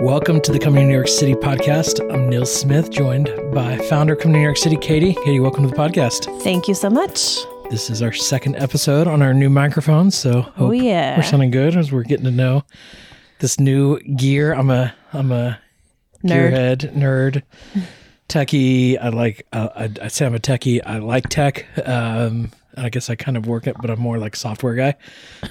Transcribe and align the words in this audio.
Welcome 0.00 0.40
to 0.42 0.52
the 0.52 0.58
Coming 0.58 0.82
to 0.82 0.86
New 0.88 0.94
York 0.94 1.08
City 1.08 1.34
podcast. 1.34 2.00
I'm 2.12 2.28
Neil 2.28 2.46
Smith, 2.46 2.90
joined 2.90 3.30
by 3.52 3.76
founder 3.88 4.16
Coming 4.16 4.34
to 4.34 4.38
New 4.38 4.44
York 4.44 4.56
City, 4.56 4.76
Katie. 4.76 5.14
Katie, 5.24 5.40
welcome 5.40 5.64
to 5.64 5.70
the 5.70 5.76
podcast. 5.76 6.24
Thank 6.42 6.66
you 6.68 6.74
so 6.74 6.88
much. 6.90 7.38
This 7.70 7.90
is 7.90 8.02
our 8.02 8.12
second 8.12 8.56
episode 8.56 9.06
on 9.06 9.22
our 9.22 9.32
new 9.34 9.48
microphone, 9.50 10.10
so 10.10 10.42
hope 10.42 10.54
Oh, 10.58 10.70
yeah. 10.72 11.16
we're 11.16 11.22
sounding 11.22 11.50
good 11.50 11.76
as 11.76 11.92
we're 11.92 12.02
getting 12.02 12.24
to 12.24 12.30
know 12.30 12.64
this 13.40 13.60
new 13.60 13.98
gear. 14.00 14.52
I'm 14.54 14.70
a 14.70 14.94
I'm 15.12 15.30
a 15.32 15.58
Nerd. 16.24 16.52
gearhead 16.52 16.94
nerd, 16.94 17.42
techie. 18.28 18.98
I 19.00 19.08
like 19.10 19.46
uh, 19.52 19.68
I, 19.76 19.90
I 20.02 20.08
say 20.08 20.24
I'm 20.26 20.34
a 20.34 20.38
techie. 20.38 20.80
I 20.84 20.98
like 20.98 21.28
tech. 21.28 21.66
Um, 21.86 22.50
I 22.76 22.88
guess 22.88 23.08
I 23.10 23.14
kind 23.14 23.36
of 23.36 23.46
work 23.46 23.66
it, 23.66 23.76
but 23.80 23.90
I'm 23.90 24.00
more 24.00 24.18
like 24.18 24.34
software 24.34 24.74
guy 24.74 24.94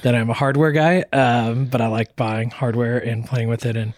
than 0.02 0.14
I'm 0.16 0.30
a 0.30 0.34
hardware 0.34 0.71
guy. 0.71 1.04
Um, 1.14 1.66
but 1.66 1.82
I 1.82 1.88
like 1.88 2.16
buying 2.16 2.50
hardware 2.50 2.97
and 2.97 3.25
playing 3.25 3.47
with 3.47 3.66
it 3.66 3.78
and 3.78 3.94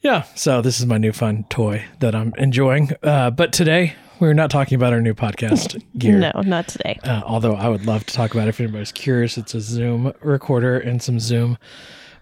yeah, 0.00 0.22
so 0.34 0.60
this 0.62 0.78
is 0.80 0.86
my 0.86 0.98
new 0.98 1.12
fun 1.12 1.44
toy 1.48 1.84
that 2.00 2.14
I'm 2.14 2.32
enjoying. 2.38 2.90
Uh, 3.02 3.30
but 3.30 3.52
today 3.52 3.94
we're 4.20 4.32
not 4.34 4.50
talking 4.50 4.76
about 4.76 4.92
our 4.92 5.00
new 5.00 5.14
podcast 5.14 5.82
gear. 5.98 6.18
No, 6.18 6.30
not 6.44 6.68
today. 6.68 6.98
Uh, 7.04 7.22
although 7.26 7.54
I 7.54 7.68
would 7.68 7.86
love 7.86 8.04
to 8.06 8.14
talk 8.14 8.32
about 8.32 8.46
it 8.46 8.50
if 8.50 8.60
anybody's 8.60 8.92
curious. 8.92 9.36
It's 9.38 9.54
a 9.54 9.60
Zoom 9.60 10.12
recorder 10.20 10.78
and 10.78 11.02
some 11.02 11.18
Zoom 11.20 11.58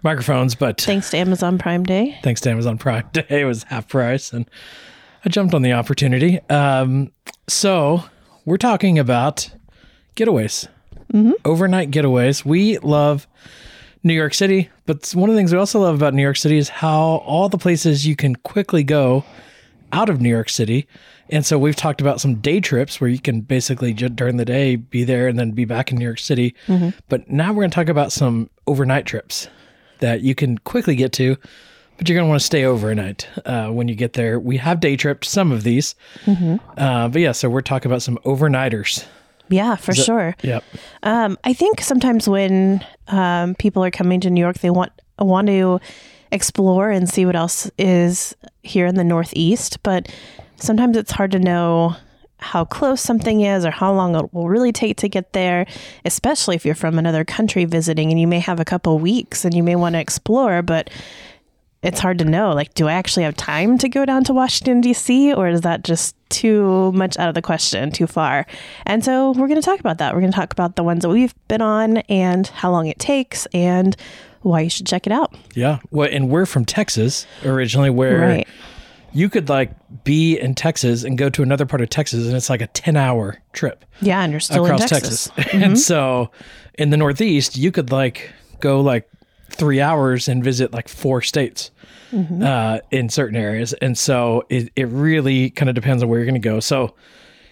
microphones. 0.03 0.55
But 0.55 0.81
Thanks 0.81 1.11
to 1.11 1.19
Amazon 1.19 1.59
Prime 1.59 1.85
Day. 1.85 2.19
thanks 2.23 2.41
to 2.43 2.51
Amazon 2.51 2.79
Prime 2.79 3.09
Day, 3.13 3.27
it 3.29 3.45
was 3.45 3.63
half 3.65 3.89
price, 3.89 4.33
and 4.33 4.49
I 5.25 5.29
jumped 5.29 5.55
on 5.55 5.63
the 5.63 5.73
opportunity. 5.73 6.41
Um, 6.49 7.13
so 7.49 8.05
we're 8.45 8.57
talking 8.59 8.99
about 8.99 9.51
getaways, 10.17 10.69
overnight 11.45 11.91
getaways. 11.91 12.45
We 12.45 12.79
love 12.79 13.27
New 14.07 14.15
York 14.15 14.35
City, 14.35 14.71
but 14.87 15.11
one 15.15 15.29
of 15.29 15.35
the 15.35 15.39
things 15.41 15.53
we 15.53 15.59
also 15.59 15.81
love 15.81 15.97
about 15.97 16.15
New 16.15 16.23
York 16.23 16.37
City 16.37 16.59
is 16.59 16.69
how 16.69 17.17
all 17.27 17.49
the 17.49 17.59
places 17.59 18.07
you 18.07 18.15
can 18.15 18.37
quickly 18.37 18.85
go 18.85 19.25
out 19.93 20.09
of 20.09 20.21
New 20.21 20.29
York 20.29 20.49
City. 20.49 20.87
And 21.29 21.45
so 21.45 21.59
we've 21.59 21.75
talked 21.75 22.01
about 22.01 22.21
some 22.21 22.37
day 22.37 22.61
trips 22.61 23.01
where 23.01 23.11
you 23.11 23.19
can 23.19 23.41
basically 23.41 23.93
during 23.93 24.37
the 24.37 24.45
day 24.45 24.77
be 24.77 25.03
there 25.03 25.27
and 25.27 25.37
then 25.39 25.51
be 25.51 25.65
back 25.65 25.91
in 25.91 25.99
New 25.99 26.05
York 26.05 26.21
City. 26.21 26.55
But 27.09 27.29
now 27.29 27.49
we're 27.53 27.63
going 27.63 27.71
to 27.71 27.75
talk 27.75 27.89
about 27.89 28.13
some 28.13 28.49
overnight 28.69 29.07
trips 29.07 29.49
that 29.99 30.21
you 30.21 30.35
can 30.37 30.59
quickly 30.59 30.95
get 30.95 31.13
to, 31.15 31.37
but 31.97 32.09
you're 32.09 32.15
going 32.17 32.27
to 32.27 32.29
want 32.29 32.41
to 32.41 32.47
stay 32.47 32.65
overnight 32.65 33.29
uh, 33.45 33.69
when 33.71 33.89
you 33.89 33.97
get 33.97 34.13
there. 34.13 34.39
We 34.39 34.59
have 34.59 34.79
day 34.79 34.97
tripped 34.97 35.25
some 35.25 35.51
of 35.51 35.65
these. 35.65 35.97
Uh, 36.77 37.09
but 37.09 37.21
yeah, 37.21 37.33
so 37.33 37.49
we're 37.49 37.61
talking 37.61 37.91
about 37.91 38.03
some 38.03 38.19
overnighters. 38.19 39.05
Yeah, 39.49 39.77
for 39.77 39.95
sure. 39.95 40.37
Yep. 40.43 40.65
Um, 41.03 41.39
I 41.45 41.53
think 41.53 41.81
sometimes 41.81 42.29
when 42.29 42.85
um, 43.09 43.55
people 43.55 43.85
are 43.85 43.91
coming 43.91 44.21
to 44.21 44.31
New 44.31 44.41
York, 44.41 44.59
they 44.59 44.71
want 44.71 44.93
want 45.19 45.47
to 45.49 45.81
explore 46.33 46.91
and 46.91 47.09
see 47.09 47.25
what 47.25 47.37
else 47.37 47.71
is 47.79 48.35
here 48.63 48.87
in 48.87 48.97
the 48.97 49.05
Northeast. 49.05 49.83
But 49.83 50.13
sometimes 50.57 50.97
it's 50.97 51.13
hard 51.13 51.31
to 51.33 51.39
know 51.39 51.97
how 52.39 52.65
close 52.65 53.01
something 53.01 53.41
is 53.41 53.65
or 53.65 53.71
how 53.71 53.93
long 53.93 54.15
it 54.15 54.33
will 54.35 54.49
really 54.49 54.73
take 54.73 54.97
to 54.99 55.09
get 55.09 55.33
there, 55.33 55.67
especially 56.05 56.55
if 56.55 56.67
you're 56.67 56.75
from 56.75 56.99
another 56.99 57.25
country 57.25 57.65
visiting 57.65 58.11
and 58.11 58.21
you 58.21 58.27
may 58.27 58.41
have 58.41 58.61
a 58.61 58.65
couple 58.65 58.99
weeks 58.99 59.45
and 59.45 59.55
you 59.55 59.63
may 59.63 59.77
want 59.77 59.95
to 59.95 60.01
explore, 60.01 60.63
but 60.63 60.91
it's 61.83 62.01
hard 62.01 62.19
to 62.19 62.25
know. 62.25 62.53
Like, 62.53 62.75
do 62.75 62.89
I 62.89 62.95
actually 62.95 63.23
have 63.23 63.37
time 63.37 63.79
to 63.79 63.89
go 63.89 64.05
down 64.05 64.25
to 64.25 64.35
Washington, 64.35 64.81
D.C., 64.81 65.33
or 65.33 65.49
is 65.49 65.61
that 65.63 65.85
just 65.85 66.16
too 66.29 66.93
much 66.93 67.19
out 67.19 67.29
of 67.29 67.35
the 67.35 67.43
question, 67.43 67.91
too 67.91 68.07
far? 68.07 68.47
And 68.85 69.05
so 69.05 69.31
we're 69.33 69.49
going 69.49 69.61
to 69.61 69.65
talk 69.65 69.81
about 69.81 69.99
that. 69.99 70.15
We're 70.15 70.21
going 70.21 70.33
to 70.33 70.37
talk 70.37 70.53
about 70.53 70.77
the 70.77 70.83
ones 70.83 71.03
that 71.03 71.09
we've 71.09 71.35
been 71.49 71.63
on 71.63 71.99
and 72.09 72.47
how 72.47 72.71
long 72.71 72.87
it 72.87 72.99
takes 72.99 73.47
and 73.55 73.97
why 74.43 74.61
you 74.61 74.71
should 74.71 74.87
check 74.87 75.07
it 75.07 75.13
out. 75.13 75.35
Yeah. 75.55 75.79
Well, 75.91 76.09
and 76.11 76.29
we're 76.31 76.47
from 76.47 76.65
Texas 76.65 77.27
originally, 77.45 77.91
where 77.91 78.19
Right. 78.21 78.49
you 79.13 79.29
could 79.29 79.49
like 79.49 79.73
be 80.05 80.39
in 80.39 80.55
Texas 80.55 81.03
and 81.03 81.19
go 81.19 81.29
to 81.31 81.43
another 81.43 81.67
part 81.67 81.81
of 81.81 81.91
Texas, 81.91 82.27
and 82.27 82.37
it's 82.37 82.49
like 82.51 82.61
a 82.61 82.69
10 82.69 82.97
hour 82.97 83.43
trip 83.53 83.85
Yeah, 84.01 84.23
and 84.23 84.31
you're 84.33 84.41
still 84.41 84.65
across 84.65 84.83
in 84.83 84.89
Texas. 84.89 85.31
Texas. 85.35 85.53
and 85.55 85.63
mm-hmm. 85.65 85.75
so 85.75 86.31
in 86.79 86.91
the 86.91 86.97
Northeast, 86.97 87.57
you 87.57 87.73
could 87.73 87.91
like 87.91 88.31
go 88.61 88.81
like 88.81 89.09
three 89.51 89.81
hours 89.81 90.29
and 90.29 90.45
visit 90.45 90.73
like 90.73 90.89
four 90.89 91.23
states 91.23 91.71
Mm-hmm. 92.13 92.43
uh, 92.43 92.79
in 92.91 93.09
certain 93.09 93.37
areas. 93.37 93.73
And 93.75 93.99
so 93.99 94.45
it, 94.49 94.71
it 94.77 94.87
really 94.89 95.51
kind 95.51 95.69
of 95.69 95.75
depends 95.75 96.03
on 96.03 96.09
where 96.09 96.19
you're 96.19 96.27
going 96.27 96.41
to 96.41 96.49
go. 96.49 96.61
So, 96.61 96.95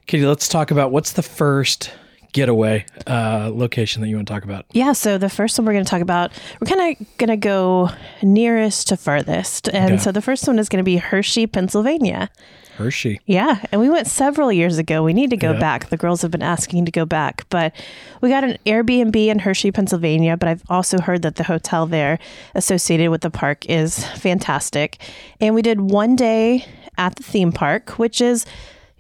Katie, 0.07 0.27
let's 0.27 0.49
talk 0.49 0.71
about 0.71 0.93
what's 0.93 1.13
the 1.13 1.23
first 1.23 1.91
getaway 2.35 2.85
uh, 3.07 3.51
location 3.55 4.03
that 4.03 4.09
you 4.09 4.17
want 4.17 4.29
to 4.29 4.35
talk 4.35 4.45
about. 4.45 4.67
Yeah, 4.73 4.93
so 4.93 5.17
the 5.17 5.31
first 5.31 5.57
one 5.59 5.65
we're 5.65 5.73
going 5.73 5.85
to 5.85 5.91
talk 5.91 6.03
about, 6.03 6.33
we're 6.61 6.67
kind 6.67 6.97
of 7.01 7.17
going 7.17 7.31
to 7.31 7.37
go 7.39 7.89
nearest 8.23 8.89
to 8.89 8.99
furthest. 8.99 9.69
And 9.69 9.95
Okay. 9.95 10.03
so 10.03 10.13
the 10.13 10.21
first 10.21 10.47
one 10.47 10.59
is 10.59 10.69
going 10.69 10.79
to 10.79 10.85
be 10.85 10.97
Hershey, 10.99 11.47
Pennsylvania. 11.47 12.29
Hershey. 12.77 13.21
Yeah, 13.25 13.63
and 13.71 13.81
we 13.81 13.89
went 13.89 14.09
several 14.09 14.51
years 14.53 14.79
ago. 14.79 15.05
We 15.05 15.13
need 15.13 15.31
to 15.31 15.37
go 15.37 15.53
Yeah. 15.53 15.61
back. 15.61 15.91
The 15.91 15.97
girls 15.97 16.23
have 16.23 16.33
been 16.33 16.43
asking 16.43 16.87
to 16.87 16.91
go 16.91 17.05
back, 17.07 17.47
but 17.49 17.73
we 18.21 18.29
got 18.31 18.43
an 18.43 18.59
Airbnb 18.67 19.15
in 19.15 19.39
Hershey, 19.39 19.71
Pennsylvania. 19.71 20.37
But 20.37 20.49
I've 20.49 20.63
also 20.69 20.99
heard 20.99 21.23
that 21.23 21.37
the 21.37 21.45
hotel 21.45 21.87
there 21.87 22.19
associated 22.57 23.11
with 23.11 23.21
the 23.21 23.31
park 23.31 23.65
is 23.71 24.05
fantastic. 24.19 24.99
And 25.41 25.55
we 25.55 25.63
did 25.63 25.83
one 25.83 26.17
day 26.17 26.67
at 26.99 27.15
the 27.15 27.23
theme 27.23 27.53
park, 27.53 27.91
which 27.91 28.21
is, 28.21 28.45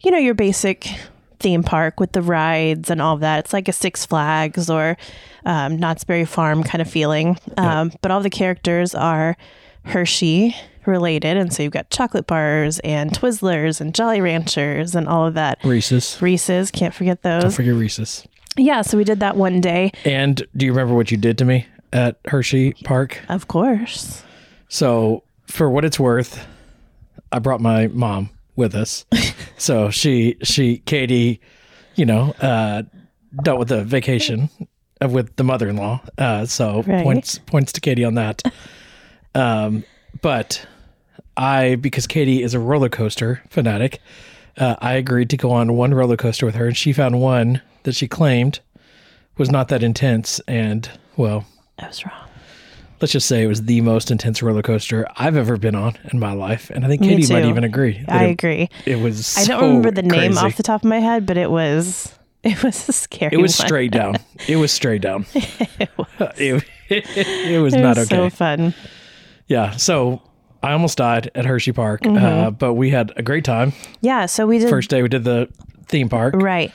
you 0.04 0.12
know, 0.12 0.18
your 0.18 0.34
basic 0.34 0.88
theme 1.38 1.62
park 1.62 2.00
with 2.00 2.12
the 2.12 2.22
rides 2.22 2.90
and 2.90 3.00
all 3.02 3.14
of 3.14 3.20
that. 3.20 3.40
It's 3.40 3.52
like 3.52 3.68
a 3.68 3.72
Six 3.72 4.04
Flags 4.06 4.70
or 4.70 4.96
um, 5.44 5.76
Knott's 5.78 6.04
Berry 6.04 6.24
Farm 6.24 6.62
kind 6.62 6.80
of 6.82 6.88
feeling. 6.90 7.38
Um, 7.56 7.92
but 8.00 8.10
all 8.10 8.20
the 8.20 8.30
characters 8.30 8.94
are 8.94 9.36
Hershey 9.84 10.54
related. 10.86 11.36
And 11.36 11.52
so 11.52 11.62
you've 11.62 11.72
got 11.72 11.90
chocolate 11.90 12.26
bars 12.26 12.78
and 12.80 13.10
Twizzlers 13.10 13.80
and 13.80 13.94
Jolly 13.94 14.20
Ranchers 14.20 14.94
and 14.94 15.08
all 15.08 15.26
of 15.26 15.34
that. 15.34 15.58
Reese's. 15.64 16.20
Reese's, 16.20 16.70
can't 16.70 16.94
forget 16.94 17.22
those. 17.22 17.42
Don't 17.42 17.52
forget 17.52 17.74
Reese's. 17.74 18.26
Yeah, 18.56 18.82
so 18.82 18.96
we 18.96 19.04
did 19.04 19.20
that 19.20 19.36
one 19.36 19.60
day, 19.60 19.90
And 20.04 20.46
do 20.56 20.64
you 20.66 20.72
remember 20.72 20.94
what 20.94 21.10
you 21.10 21.16
did 21.16 21.38
to 21.38 21.44
me 21.44 21.66
at 21.92 22.18
Hershey 22.26 22.74
Park? 22.84 23.20
of 23.28 23.48
course. 23.48 24.22
So, 24.68 25.24
for 25.46 25.68
what 25.68 25.84
it's 25.84 25.98
worth, 26.00 26.46
I 27.32 27.38
brought 27.40 27.60
my 27.60 27.88
mom 27.88 28.30
with 28.56 28.74
us. 28.74 29.04
so 29.58 29.90
she, 29.90 30.36
she, 30.42 30.78
Katie, 30.78 31.40
you 31.94 32.06
know, 32.06 32.34
uh, 32.40 32.82
dealt 33.42 33.58
with 33.58 33.68
the 33.68 33.84
vacation 33.84 34.48
with 35.00 35.34
the 35.36 35.44
mother-in-law. 35.44 36.00
Uh, 36.18 36.46
so 36.46 36.82
Right. 36.82 37.02
points 37.02 37.38
points 37.38 37.72
to 37.72 37.80
Katie 37.80 38.04
on 38.04 38.14
that. 38.14 38.42
Um, 39.34 39.84
but 40.22 40.64
I, 41.36 41.74
because 41.76 42.06
Katie 42.06 42.42
is 42.42 42.54
a 42.54 42.60
roller 42.60 42.88
coaster 42.88 43.42
fanatic, 43.50 44.00
uh, 44.56 44.76
I 44.78 44.94
agreed 44.94 45.30
to 45.30 45.36
go 45.36 45.50
on 45.50 45.74
one 45.74 45.92
roller 45.92 46.16
coaster 46.16 46.46
with 46.46 46.54
her, 46.54 46.66
and 46.68 46.76
she 46.76 46.92
found 46.92 47.20
one 47.20 47.60
that 47.82 47.94
she 47.96 48.06
claimed 48.06 48.60
was 49.36 49.50
not 49.50 49.66
that 49.68 49.82
intense, 49.82 50.38
and 50.46 50.88
well, 51.16 51.44
I 51.80 51.88
was 51.88 52.04
wrong. 52.06 52.23
Let's 53.04 53.12
just 53.12 53.28
say 53.28 53.42
it 53.42 53.46
was 53.48 53.64
the 53.64 53.82
most 53.82 54.10
intense 54.10 54.42
roller 54.42 54.62
coaster 54.62 55.06
I've 55.16 55.36
ever 55.36 55.58
been 55.58 55.74
on 55.74 55.94
in 56.10 56.18
my 56.18 56.32
life, 56.32 56.70
and 56.70 56.86
I 56.86 56.88
think 56.88 57.02
Me 57.02 57.08
Katie 57.16 57.30
might 57.34 57.44
even 57.44 57.62
agree. 57.62 58.02
I 58.08 58.24
it, 58.24 58.30
agree. 58.30 58.70
it 58.86 58.96
was. 58.96 59.36
I 59.36 59.44
don't 59.44 59.60
remember 59.62 59.90
the 59.90 60.00
name 60.00 60.32
crazy. 60.32 60.38
off 60.38 60.56
the 60.56 60.62
top 60.62 60.80
of 60.80 60.88
my 60.88 61.00
head, 61.00 61.26
but 61.26 61.36
it 61.36 61.50
was 61.50 62.14
it 62.42 62.62
was 62.64 62.88
a 62.88 62.92
scary 62.94 63.34
It 63.34 63.42
was 63.42 63.58
one. 63.58 63.68
straight 63.68 63.92
down. 63.92 64.14
It 64.48 64.56
was 64.56 64.72
straight 64.72 65.02
down. 65.02 65.26
it, 65.34 66.64
it 66.88 67.62
was 67.62 67.74
It 67.74 67.80
not 67.80 67.96
was 67.98 68.10
okay. 68.10 68.16
so 68.16 68.30
fun. 68.30 68.72
yeah. 69.48 69.72
So 69.72 70.22
I 70.62 70.72
almost 70.72 70.96
died 70.96 71.30
at 71.34 71.44
Hershey 71.44 71.72
Park, 71.72 72.00
Mm-hmm. 72.04 72.24
uh, 72.24 72.50
but 72.52 72.72
we 72.74 72.88
had 72.88 73.12
a 73.16 73.22
great 73.22 73.44
time. 73.44 73.74
Yeah, 74.00 74.24
so 74.26 74.46
we 74.46 74.58
did 74.58 74.70
First 74.70 74.88
day 74.88 75.02
we 75.02 75.08
did 75.10 75.24
the 75.24 75.48
theme 75.88 76.08
park. 76.08 76.34
Right. 76.36 76.72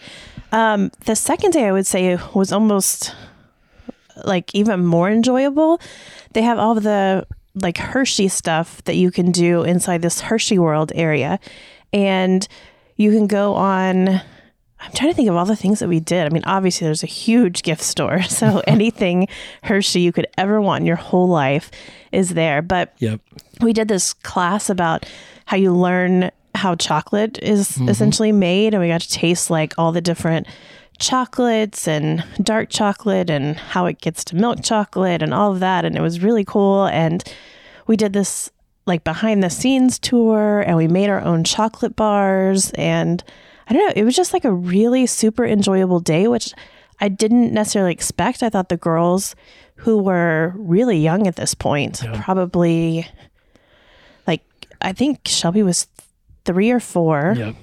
Um, 0.51 0.91
the 1.05 1.15
second 1.15 1.51
day, 1.53 1.65
I 1.67 1.71
would 1.71 1.87
say, 1.87 2.19
was 2.35 2.51
almost 2.51 3.15
like 4.25 4.53
even 4.53 4.85
more 4.85 5.09
enjoyable. 5.09 5.79
They 6.33 6.41
have 6.41 6.59
all 6.59 6.75
the 6.75 7.25
like 7.55 7.77
Hershey 7.77 8.27
stuff 8.27 8.83
that 8.85 8.95
you 8.95 9.11
can 9.11 9.31
do 9.31 9.63
inside 9.63 10.01
this 10.01 10.21
Hershey 10.21 10.59
World 10.59 10.91
area. 10.95 11.39
And 11.91 12.47
you 12.95 13.11
can 13.11 13.27
go 13.27 13.55
on. 13.55 14.21
I'm 14.81 14.93
trying 14.93 15.11
to 15.11 15.15
think 15.15 15.27
of 15.27 15.35
all 15.35 15.45
the 15.45 15.57
things 15.57 15.79
that 15.79 15.89
we 15.89 15.99
did. 15.99 16.25
I 16.25 16.29
mean, 16.29 16.43
obviously, 16.45 16.85
there's 16.85 17.03
a 17.03 17.07
huge 17.07 17.63
gift 17.63 17.81
store. 17.81 18.21
So 18.29 18.61
anything 18.67 19.27
Hershey 19.63 20.01
you 20.01 20.13
could 20.13 20.27
ever 20.37 20.61
want 20.61 20.83
in 20.83 20.85
your 20.85 20.95
whole 20.95 21.27
life 21.27 21.69
is 22.11 22.29
there. 22.29 22.61
But 22.61 22.93
Yep. 22.99 23.19
we 23.61 23.73
did 23.73 23.87
this 23.87 24.13
class 24.13 24.69
about 24.69 25.05
how 25.45 25.57
you 25.57 25.73
learn 25.73 26.31
how 26.55 26.75
chocolate 26.75 27.39
is 27.41 27.71
mm-hmm. 27.71 27.89
essentially 27.89 28.31
made 28.31 28.73
and 28.73 28.81
we 28.81 28.89
got 28.89 29.01
to 29.01 29.09
taste 29.09 29.49
like 29.49 29.73
all 29.77 29.91
the 29.91 30.01
different 30.01 30.47
chocolates 30.99 31.87
and 31.87 32.23
dark 32.43 32.69
chocolate 32.69 33.29
and 33.29 33.55
how 33.57 33.85
it 33.85 33.99
gets 34.01 34.23
to 34.25 34.35
milk 34.35 34.61
chocolate 34.63 35.21
and 35.21 35.33
all 35.33 35.51
of 35.51 35.59
that 35.59 35.85
and 35.85 35.95
it 35.95 36.01
was 36.01 36.21
really 36.21 36.43
cool 36.45 36.85
and 36.87 37.23
we 37.87 37.95
did 37.95 38.13
this 38.13 38.51
like 38.85 39.03
behind 39.03 39.41
the 39.41 39.49
scenes 39.49 39.97
tour 39.99 40.61
and 40.67 40.75
we 40.77 40.87
made 40.87 41.09
our 41.09 41.21
own 41.21 41.43
chocolate 41.43 41.95
bars 41.95 42.71
and 42.71 43.23
I 43.67 43.73
don't 43.73 43.85
know, 43.87 43.93
it 44.01 44.03
was 44.03 44.15
just 44.15 44.33
like 44.33 44.45
a 44.45 44.51
really 44.51 45.05
super 45.05 45.45
enjoyable 45.45 45.99
day 45.99 46.27
which 46.27 46.53
I 46.99 47.07
didn't 47.07 47.53
necessarily 47.53 47.93
expect. 47.93 48.43
I 48.43 48.49
thought 48.49 48.69
the 48.69 48.77
girls 48.77 49.35
who 49.75 49.99
were 49.99 50.53
really 50.57 50.97
young 50.97 51.27
at 51.27 51.35
this 51.37 51.53
point, 51.53 52.01
probably 52.15 53.07
like 54.27 54.41
I 54.81 54.91
think 54.93 55.27
Shelby 55.27 55.63
was 55.63 55.87
three 56.45 56.71
or 56.71 56.79
four, 56.79 57.35
Yep. 57.37 57.55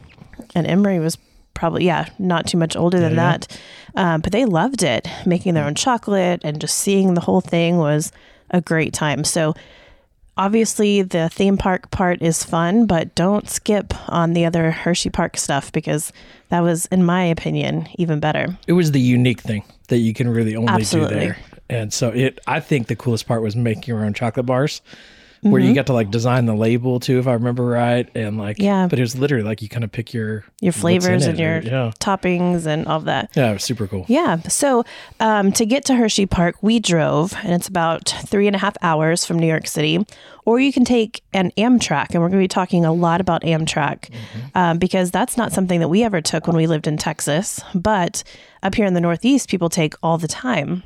and 0.55 0.67
Emery 0.67 0.99
was 1.01 1.19
probably 1.57 1.85
yeah 1.85 2.07
not 2.21 2.47
too 2.47 2.57
much 2.59 2.77
older 2.77 3.01
than 3.01 3.15
Yeah, 3.17 3.33
yeah. 3.33 3.39
that. 3.39 3.61
Um, 3.97 4.21
but 4.21 4.31
they 4.33 4.45
loved 4.45 4.83
it, 4.85 5.09
making 5.25 5.55
their 5.55 5.65
own 5.65 5.75
chocolate 5.75 6.43
and 6.45 6.61
just 6.61 6.79
seeing 6.79 7.15
the 7.15 7.21
whole 7.23 7.41
thing 7.41 7.79
was 7.79 8.13
a 8.51 8.61
great 8.61 8.93
time. 8.93 9.25
So 9.25 9.55
obviously 10.37 11.03
the 11.03 11.29
theme 11.31 11.57
park 11.57 11.91
part 11.91 12.21
is 12.23 12.45
fun, 12.45 12.87
but 12.87 13.15
don't 13.15 13.49
skip 13.49 13.95
on 14.11 14.35
the 14.35 14.45
other 14.45 14.71
Hershey 14.71 15.11
Park 15.11 15.37
stuff 15.37 15.73
because 15.73 16.13
that 16.51 16.61
was, 16.61 16.87
in 16.87 17.05
my 17.05 17.25
opinion, 17.25 17.89
even 17.97 18.21
better. 18.21 18.57
It 18.67 18.75
was 18.75 18.93
the 18.93 19.01
unique 19.01 19.41
thing 19.41 19.65
that 19.89 19.99
you 19.99 20.13
can 20.13 20.29
really 20.29 20.55
only 20.57 20.73
Absolutely. 20.73 21.15
do 21.15 21.21
there. 21.21 21.39
And 21.69 21.93
so 21.93 22.11
it 22.11 22.39
I 22.47 22.61
think 22.61 22.87
the 22.87 22.97
coolest 22.97 23.27
part 23.27 23.43
was 23.43 23.57
making 23.57 23.85
your 23.87 24.05
own 24.05 24.15
chocolate 24.15 24.47
bars. 24.47 24.83
Where 25.43 25.61
Mm-hmm. 25.61 25.69
you 25.69 25.75
got 25.75 25.87
to 25.87 25.93
like 25.93 26.11
design 26.11 26.47
the 26.47 26.55
label 26.55 26.99
too, 27.01 27.19
if 27.19 27.27
I 27.27 27.33
remember 27.35 27.65
right, 27.65 28.09
and 28.15 28.39
like 28.39 28.59
Yeah. 28.59 28.87
But 28.89 28.99
it 28.99 29.03
was 29.03 29.17
literally 29.19 29.45
like 29.45 29.63
you 29.63 29.69
kind 29.69 29.85
of 29.85 29.93
pick 29.93 30.13
your 30.15 30.45
Your 30.61 30.73
flavors 30.73 31.27
and 31.27 31.39
your 31.39 31.59
or- 31.59 31.61
yeah, 31.63 31.91
toppings 32.01 32.67
and 32.67 32.87
all 32.87 32.99
of 32.99 33.05
that. 33.05 33.31
yeah, 33.37 33.51
it 33.51 33.55
was 33.55 33.65
super 33.65 33.87
cool. 33.87 34.05
Yeah. 34.09 34.39
So 34.49 34.85
um, 35.21 35.53
to 35.53 35.67
get 35.67 35.85
to 35.87 35.95
Hershey 35.95 36.27
Park, 36.27 36.57
we 36.63 36.79
drove, 36.81 37.35
and 37.43 37.53
it's 37.53 37.69
about 37.69 38.09
three 38.27 38.47
and 38.47 38.57
a 38.57 38.59
half 38.59 38.77
hours 38.83 39.25
from 39.25 39.39
New 39.39 39.47
York 39.47 39.67
City. 39.67 40.05
Or 40.45 40.61
you 40.61 40.73
can 40.73 40.85
take 40.85 41.23
an 41.33 41.51
Amtrak, 41.59 42.11
and 42.13 42.23
we're 42.23 42.29
going 42.29 42.39
to 42.41 42.45
be 42.45 42.49
talking 42.49 42.85
a 42.85 42.93
lot 42.93 43.21
about 43.21 43.43
Amtrak 43.43 44.11
um, 44.55 44.79
because 44.79 45.11
that's 45.11 45.37
not 45.37 45.53
something 45.53 45.81
that 45.81 45.89
we 45.89 46.05
ever 46.05 46.21
took 46.21 46.47
when 46.47 46.55
we 46.57 46.69
lived 46.69 46.87
in 46.87 46.97
Texas. 46.97 47.61
But 47.75 48.23
up 48.63 48.77
here 48.77 48.87
in 48.87 48.95
the 48.95 49.01
Northeast, 49.01 49.49
people 49.51 49.69
take 49.69 49.95
all 50.05 50.19
the 50.19 50.29
time. 50.29 50.85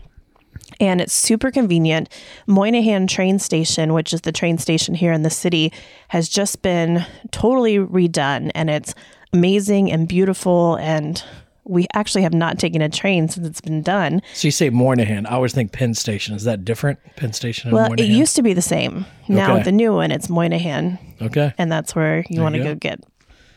And 0.79 1.01
it's 1.01 1.13
super 1.13 1.51
convenient. 1.51 2.09
Moynihan 2.47 3.07
train 3.07 3.39
station, 3.39 3.93
which 3.93 4.13
is 4.13 4.21
the 4.23 4.33
train 4.33 4.59
station 4.59 4.95
here 4.95 5.13
in 5.13 5.23
the 5.23 5.31
city, 5.31 5.73
has 6.09 6.29
just 6.29 6.63
been 6.63 7.05
totally 7.31 7.79
redone 7.79 8.51
and 8.55 8.71
it's 8.71 8.95
amazing 9.33 9.91
and 9.91 10.07
beautiful. 10.09 10.77
And 10.77 11.23
we 11.65 11.87
actually 11.95 12.23
have 12.23 12.35
not 12.35 12.59
taken 12.59 12.83
a 12.83 12.89
train 12.89 13.29
since 13.29 13.47
it's 13.47 13.61
been 13.61 13.83
done. 13.83 14.23
So 14.35 14.49
you 14.49 14.53
say 14.53 14.71
Moynihan. 14.71 15.27
I 15.27 15.31
always 15.33 15.55
think 15.55 15.73
Penn 15.73 15.95
Station. 15.95 16.35
Is 16.35 16.45
that 16.45 16.65
different? 16.65 16.99
Penn 17.17 17.33
Station 17.33 17.69
and 17.69 17.75
Well, 17.77 17.93
it 17.93 18.07
used 18.07 18.35
to 18.37 18.43
be 18.43 18.53
the 18.55 18.63
same. 18.63 19.05
Now 19.29 19.45
Okay. 19.45 19.55
with 19.55 19.65
the 19.65 19.73
new 19.73 19.93
one, 19.93 20.11
it's 20.11 20.29
Moynihan, 20.29 20.99
okay. 21.23 21.53
and 21.59 21.71
that's 21.71 21.95
where 21.95 22.25
you 22.29 22.41
want 22.43 22.55
to 22.57 22.59
go 22.61 22.65
go. 22.71 22.75
get. 22.77 23.01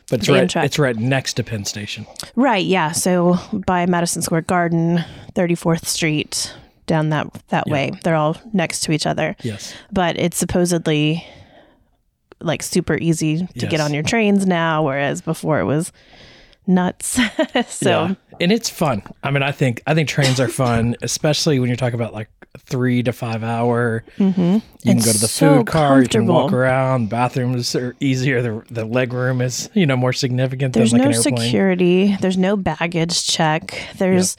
But 0.09 0.19
it's 0.19 0.29
right, 0.29 0.47
Amtrak. 0.47 0.65
it's 0.65 0.77
right 0.77 0.95
next 0.97 1.35
to 1.35 1.43
Penn 1.43 1.65
Station. 1.65 2.05
Right, 2.35 2.65
yeah. 2.65 2.91
So 2.91 3.39
by 3.65 3.85
Madison 3.87 4.21
Square 4.21 4.41
Garden, 4.41 5.03
34th 5.33 5.85
Street, 5.85 6.53
down 6.85 7.09
that 7.09 7.27
that 7.49 7.67
way. 7.67 7.91
They're 8.03 8.15
all 8.15 8.37
next 8.53 8.81
to 8.81 8.91
each 8.91 9.05
other. 9.05 9.35
Yes. 9.43 9.73
But 9.91 10.17
it's 10.17 10.37
supposedly 10.37 11.25
like 12.41 12.61
super 12.63 12.95
easy 12.97 13.37
to 13.39 13.47
Yes. 13.55 13.71
get 13.71 13.79
on 13.79 13.93
your 13.93 14.03
trains 14.03 14.45
now, 14.45 14.83
whereas 14.83 15.21
before 15.21 15.59
it 15.59 15.65
was 15.65 15.91
nuts. 16.67 17.19
so 17.67 17.89
yeah. 17.89 18.15
and 18.39 18.51
it's 18.51 18.69
fun. 18.69 19.01
I 19.23 19.31
mean, 19.31 19.43
I 19.43 19.51
think 19.51 19.81
I 19.87 19.93
think 19.93 20.09
trains 20.09 20.39
are 20.39 20.47
fun, 20.49 20.95
especially 21.01 21.59
when 21.59 21.69
you're 21.69 21.77
talking 21.77 21.95
about 21.99 22.13
like 22.13 22.29
three 22.59 23.01
to 23.03 23.11
five 23.13 23.43
hour. 23.43 24.03
Mm-hmm. 24.17 24.41
You 24.41 24.61
can 24.83 24.97
It's 24.97 25.05
go 25.05 25.11
to 25.13 25.17
the 25.19 25.27
so 25.27 25.57
food 25.59 25.67
car. 25.67 26.01
You 26.01 26.07
can 26.07 26.25
walk 26.27 26.51
around. 26.53 27.09
Bathrooms 27.09 27.75
are 27.75 27.95
easier. 27.99 28.41
The 28.41 28.63
the 28.69 28.85
leg 28.85 29.13
room 29.13 29.41
is 29.41 29.69
you 29.73 29.85
know 29.85 29.95
more 29.95 30.13
significant 30.13 30.73
There's 30.73 30.91
than 30.91 30.99
like 30.99 31.05
no 31.05 31.09
an 31.11 31.15
airplane. 31.15 31.37
security. 31.37 32.17
There's 32.19 32.37
no 32.37 32.55
baggage 32.57 33.25
check. 33.25 33.87
There's 33.97 34.35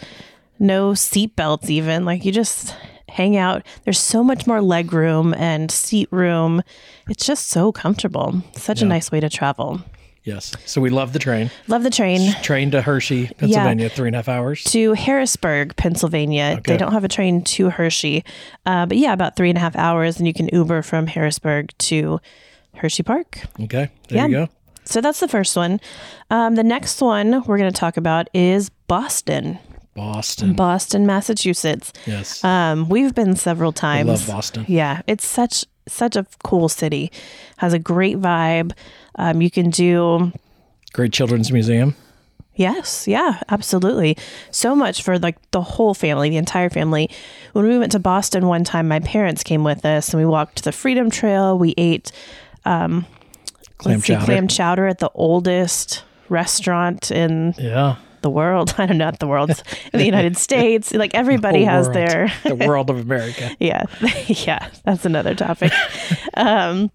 no 0.58 0.94
seat 0.94 1.36
belts 1.36 1.70
even. 1.70 2.04
Like 2.04 2.24
you 2.24 2.32
just 2.32 2.74
hang 3.08 3.36
out. 3.36 3.62
There's 3.84 3.98
so 4.00 4.24
much 4.24 4.46
more 4.46 4.60
leg 4.60 4.92
room 4.92 5.34
and 5.34 5.70
seat 5.70 6.08
room. 6.10 6.62
It's 7.08 7.24
just 7.24 7.48
so 7.48 7.72
comfortable. 7.72 8.42
Such 8.56 8.82
a 8.82 8.86
nice 8.86 9.12
way 9.12 9.20
to 9.20 9.30
travel. 9.30 9.80
Yes. 10.24 10.52
So 10.64 10.80
we 10.80 10.88
love 10.88 11.12
the 11.12 11.18
train. 11.18 11.50
Love 11.68 11.82
the 11.82 11.90
train. 11.90 12.32
Train 12.42 12.70
to 12.70 12.80
Hershey, 12.80 13.26
Pennsylvania, 13.36 13.90
three 13.90 14.08
and 14.08 14.16
a 14.16 14.18
half 14.18 14.28
hours. 14.28 14.64
To 14.64 14.94
Harrisburg, 14.94 15.76
Pennsylvania. 15.76 16.60
They 16.64 16.78
don't 16.78 16.92
have 16.92 17.04
a 17.04 17.08
train 17.08 17.44
to 17.44 17.68
Hershey. 17.68 18.24
Uh, 18.64 18.86
but 18.86 18.96
yeah, 18.96 19.12
about 19.12 19.36
three 19.36 19.50
and 19.50 19.58
a 19.58 19.60
half 19.60 19.76
hours. 19.76 20.16
And 20.16 20.26
you 20.26 20.32
can 20.32 20.48
Uber 20.50 20.82
from 20.82 21.06
Harrisburg 21.06 21.72
to 21.78 22.20
Hershey 22.74 23.02
Park. 23.02 23.40
Okay. 23.60 23.90
There 24.08 24.26
you 24.26 24.32
go. 24.46 24.48
So 24.84 25.00
that's 25.00 25.20
the 25.20 25.28
first 25.28 25.56
one. 25.56 25.78
Um, 26.30 26.54
the 26.54 26.64
next 26.64 27.00
one 27.02 27.42
we're 27.44 27.58
going 27.58 27.72
to 27.72 27.78
talk 27.78 27.98
about 27.98 28.28
is 28.32 28.70
Boston. 28.88 29.58
Boston. 29.94 30.54
Boston, 30.54 31.06
Massachusetts. 31.06 31.92
yes. 32.06 32.42
Um, 32.44 32.88
we've 32.88 33.14
been 33.14 33.36
several 33.36 33.72
times. 33.72 34.08
love 34.08 34.26
Boston. 34.26 34.64
Yeah, 34.68 35.02
it's 35.06 35.26
such 35.26 35.64
such 35.86 36.16
a 36.16 36.26
cool 36.42 36.68
city. 36.68 37.12
Has 37.58 37.72
a 37.72 37.78
great 37.78 38.18
vibe. 38.18 38.72
Um, 39.16 39.42
you 39.42 39.50
can 39.50 39.70
do 39.70 40.32
Great 40.92 41.12
children's 41.12 41.50
museum. 41.52 41.94
yes, 42.54 43.06
yeah, 43.08 43.40
absolutely. 43.48 44.16
So 44.50 44.74
much 44.74 45.02
for 45.02 45.18
like 45.18 45.36
the 45.50 45.60
whole 45.60 45.94
family, 45.94 46.30
the 46.30 46.36
entire 46.36 46.70
family. 46.70 47.10
When 47.52 47.66
we 47.66 47.78
went 47.78 47.92
to 47.92 47.98
Boston 47.98 48.46
one 48.46 48.64
time, 48.64 48.88
my 48.88 49.00
parents 49.00 49.42
came 49.42 49.64
with 49.64 49.84
us, 49.84 50.12
and 50.12 50.20
we 50.20 50.26
walked 50.26 50.64
the 50.64 50.72
Freedom 50.72 51.10
Trail. 51.10 51.58
We 51.58 51.74
ate 51.76 52.12
Clam 53.78 53.96
let's 53.96 54.06
see, 54.06 54.16
clam 54.16 54.48
chowder 54.48 54.86
at 54.86 54.98
the 54.98 55.10
oldest 55.14 56.04
restaurant 56.28 57.10
in 57.10 57.54
yeah. 57.58 57.96
The 58.24 58.30
world. 58.30 58.74
I 58.78 58.86
don't 58.86 58.98
know, 58.98 59.04
not 59.04 59.20
the 59.20 59.28
world, 59.28 59.62
the 59.92 60.04
United 60.04 60.36
States. 60.48 60.92
Like 60.92 61.14
everybody 61.14 61.60
Whole 61.64 61.74
has 61.74 61.86
world. 61.86 61.96
their 61.96 62.32
the 62.44 62.56
world 62.66 62.90
of 62.90 62.98
America. 62.98 63.54
yeah 63.60 63.84
yeah 64.26 64.68
that's 64.84 65.04
another 65.06 65.34
topic 65.36 65.70
um 66.34 66.90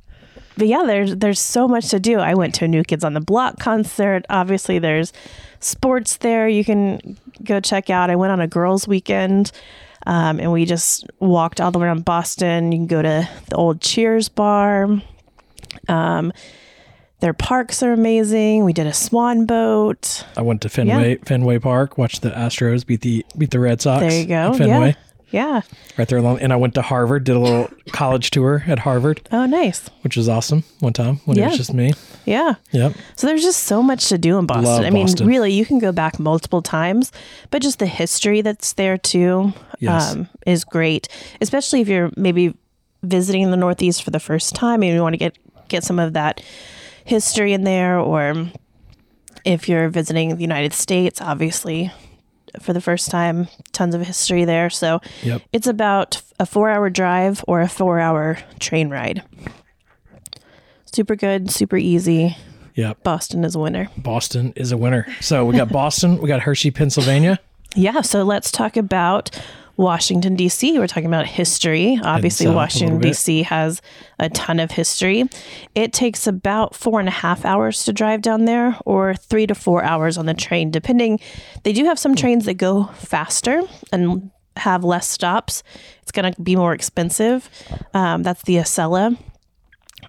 but 0.57 0.67
yeah 0.67 0.83
there's 0.85 1.15
there's 1.15 1.39
so 1.39 1.67
much 1.69 1.87
to 1.89 1.99
do 2.01 2.19
i 2.19 2.33
went 2.33 2.53
to 2.55 2.65
a 2.65 2.67
new 2.67 2.83
kids 2.83 3.03
on 3.05 3.13
the 3.13 3.21
block 3.21 3.59
concert 3.59 4.25
obviously 4.29 4.77
there's 4.79 5.13
sports 5.61 6.17
there 6.17 6.49
you 6.49 6.65
can 6.65 7.17
go 7.45 7.59
check 7.61 7.89
out 7.89 8.09
i 8.09 8.15
went 8.15 8.31
on 8.31 8.41
a 8.41 8.47
girls 8.47 8.87
weekend 8.87 9.51
um, 10.07 10.39
and 10.39 10.51
we 10.51 10.65
just 10.65 11.05
walked 11.19 11.61
all 11.61 11.71
the 11.71 11.79
way 11.79 11.85
around 11.85 12.03
boston 12.03 12.71
you 12.73 12.77
can 12.79 12.87
go 12.87 13.01
to 13.01 13.29
the 13.49 13.55
old 13.55 13.79
cheers 13.79 14.27
bar 14.27 14.87
um, 15.87 16.33
their 17.21 17.33
parks 17.33 17.83
are 17.83 17.91
amazing 17.93 18.63
we 18.63 18.73
did 18.73 18.87
a 18.87 18.93
swan 18.93 19.45
boat 19.45 20.25
I 20.37 20.41
went 20.41 20.61
to 20.63 20.69
Fenway 20.69 21.17
Fenway 21.25 21.59
Park, 21.59 21.97
watched 21.97 22.21
the 22.21 22.29
Astros 22.31 22.85
beat 22.85 23.01
the 23.01 23.25
beat 23.37 23.51
the 23.51 23.59
Red 23.59 23.81
Sox. 23.81 24.01
there 24.01 24.11
you 24.21 24.25
go 24.27 24.53
Fenway. 24.53 24.89
yeah 24.89 24.93
yeah 25.31 25.61
Right 25.97 26.07
there 26.07 26.17
along 26.17 26.39
and 26.39 26.51
I 26.51 26.55
went 26.55 26.73
to 26.75 26.81
Harvard, 26.81 27.23
did 27.25 27.35
a 27.35 27.39
little 27.39 27.69
college 27.91 28.31
tour 28.31 28.63
at 28.67 28.79
Harvard, 28.79 29.27
oh 29.31 29.45
nice 29.45 29.87
which 30.01 30.17
was 30.17 30.27
awesome 30.29 30.63
one 30.79 30.93
time 30.93 31.17
when 31.25 31.37
it 31.37 31.45
was 31.45 31.57
just 31.57 31.73
me. 31.73 31.91
yeah 32.25 32.55
Yep. 32.71 32.93
So 33.15 33.27
there's 33.27 33.43
just 33.43 33.63
so 33.63 33.83
much 33.83 34.07
to 34.09 34.17
do 34.17 34.37
in 34.39 34.45
Boston. 34.47 34.65
Love 34.65 34.85
I 34.85 34.89
mean, 34.89 35.05
Boston. 35.05 35.27
really, 35.27 35.51
you 35.53 35.65
can 35.65 35.77
go 35.79 35.91
back 35.91 36.19
multiple 36.19 36.61
times, 36.61 37.11
but 37.51 37.61
just 37.61 37.79
the 37.79 37.85
history 37.85 38.41
that's 38.41 38.73
there 38.73 38.97
too 38.97 39.53
Yes. 39.81 40.13
um, 40.15 40.27
is 40.45 40.63
great. 40.65 41.07
Especially 41.41 41.79
if 41.81 41.87
you're 41.87 42.11
maybe 42.17 42.53
visiting 43.03 43.49
the 43.51 43.55
Northeast 43.57 44.03
for 44.03 44.11
the 44.11 44.19
first 44.19 44.53
time 44.55 44.83
and 44.83 44.93
you 44.93 45.01
want 45.01 45.13
to 45.13 45.17
get 45.17 45.37
get 45.69 45.83
some 45.83 45.99
of 45.99 46.13
that 46.13 46.41
history 47.09 47.53
in 47.53 47.63
there, 47.63 47.99
or 47.99 48.49
if 49.45 49.67
you're 49.67 49.89
visiting 49.89 50.35
the 50.35 50.41
United 50.41 50.73
States, 50.73 51.21
obviously 51.21 51.91
for 52.61 52.73
the 52.73 52.81
first 52.81 53.11
time, 53.11 53.47
tons 53.73 53.93
of 53.93 54.01
history 54.01 54.43
there. 54.45 54.69
So 54.69 55.01
Yep. 55.23 55.41
it's 55.53 55.67
about 55.67 56.21
a 56.39 56.45
four 56.45 56.69
hour 56.69 56.89
drive 56.89 57.43
or 57.47 57.61
a 57.61 57.67
four 57.69 57.99
hour 57.99 58.37
train 58.59 58.89
ride. 58.89 59.21
Super 60.85 61.15
good, 61.15 61.51
super 61.51 61.77
easy. 61.77 62.35
Yep. 62.75 63.03
Boston 63.03 63.43
is 63.43 63.55
a 63.55 63.59
winner. 63.59 63.89
Boston 63.97 64.53
is 64.55 64.71
a 64.71 64.77
winner. 64.77 65.05
So 65.21 65.45
we 65.45 65.55
got 65.55 65.69
Boston, 65.69 66.17
we 66.19 66.27
got 66.27 66.41
Hershey, 66.41 66.71
Pennsylvania. 66.71 67.39
Yeah, 67.75 68.01
so 68.01 68.23
let's 68.23 68.51
talk 68.51 68.77
about 68.77 69.29
Washington, 69.79 70.35
D.C. 70.35 70.77
We're 70.77 70.87
talking 70.87 71.05
about 71.05 71.25
history. 71.25 71.97
Obviously, 72.03 72.47
a 72.47 72.51
Washington. 72.51 72.99
D.C. 72.99 73.43
has 73.43 73.81
a 74.19 74.29
ton 74.29 74.59
of 74.59 74.71
history. 74.71 75.23
It 75.73 75.93
takes 75.93 76.27
about 76.27 76.75
four 76.75 76.99
and 76.99 77.07
a 77.07 77.13
half 77.13 77.45
hours 77.45 77.85
to 77.85 77.93
drive 77.93 78.21
down 78.21 78.43
there, 78.43 78.77
or 78.85 79.15
three 79.15 79.47
to 79.47 79.55
four 79.55 79.81
hours 79.81 80.17
on 80.17 80.25
the 80.25 80.33
train, 80.33 80.69
depending. 80.69 81.21
They 81.63 81.71
do 81.71 81.85
have 81.85 81.97
some 81.97 82.13
trains 82.13 82.43
that 82.43 82.55
go 82.55 82.85
faster 82.95 83.61
and 83.93 84.31
have 84.57 84.83
less 84.83 85.07
stops. 85.07 85.63
It's 86.01 86.11
going 86.11 86.33
to 86.33 86.41
be 86.41 86.57
more 86.57 86.73
expensive. 86.73 87.49
Um, 87.93 88.21
that's 88.21 88.43
the 88.43 88.55
Acela. 88.57 89.17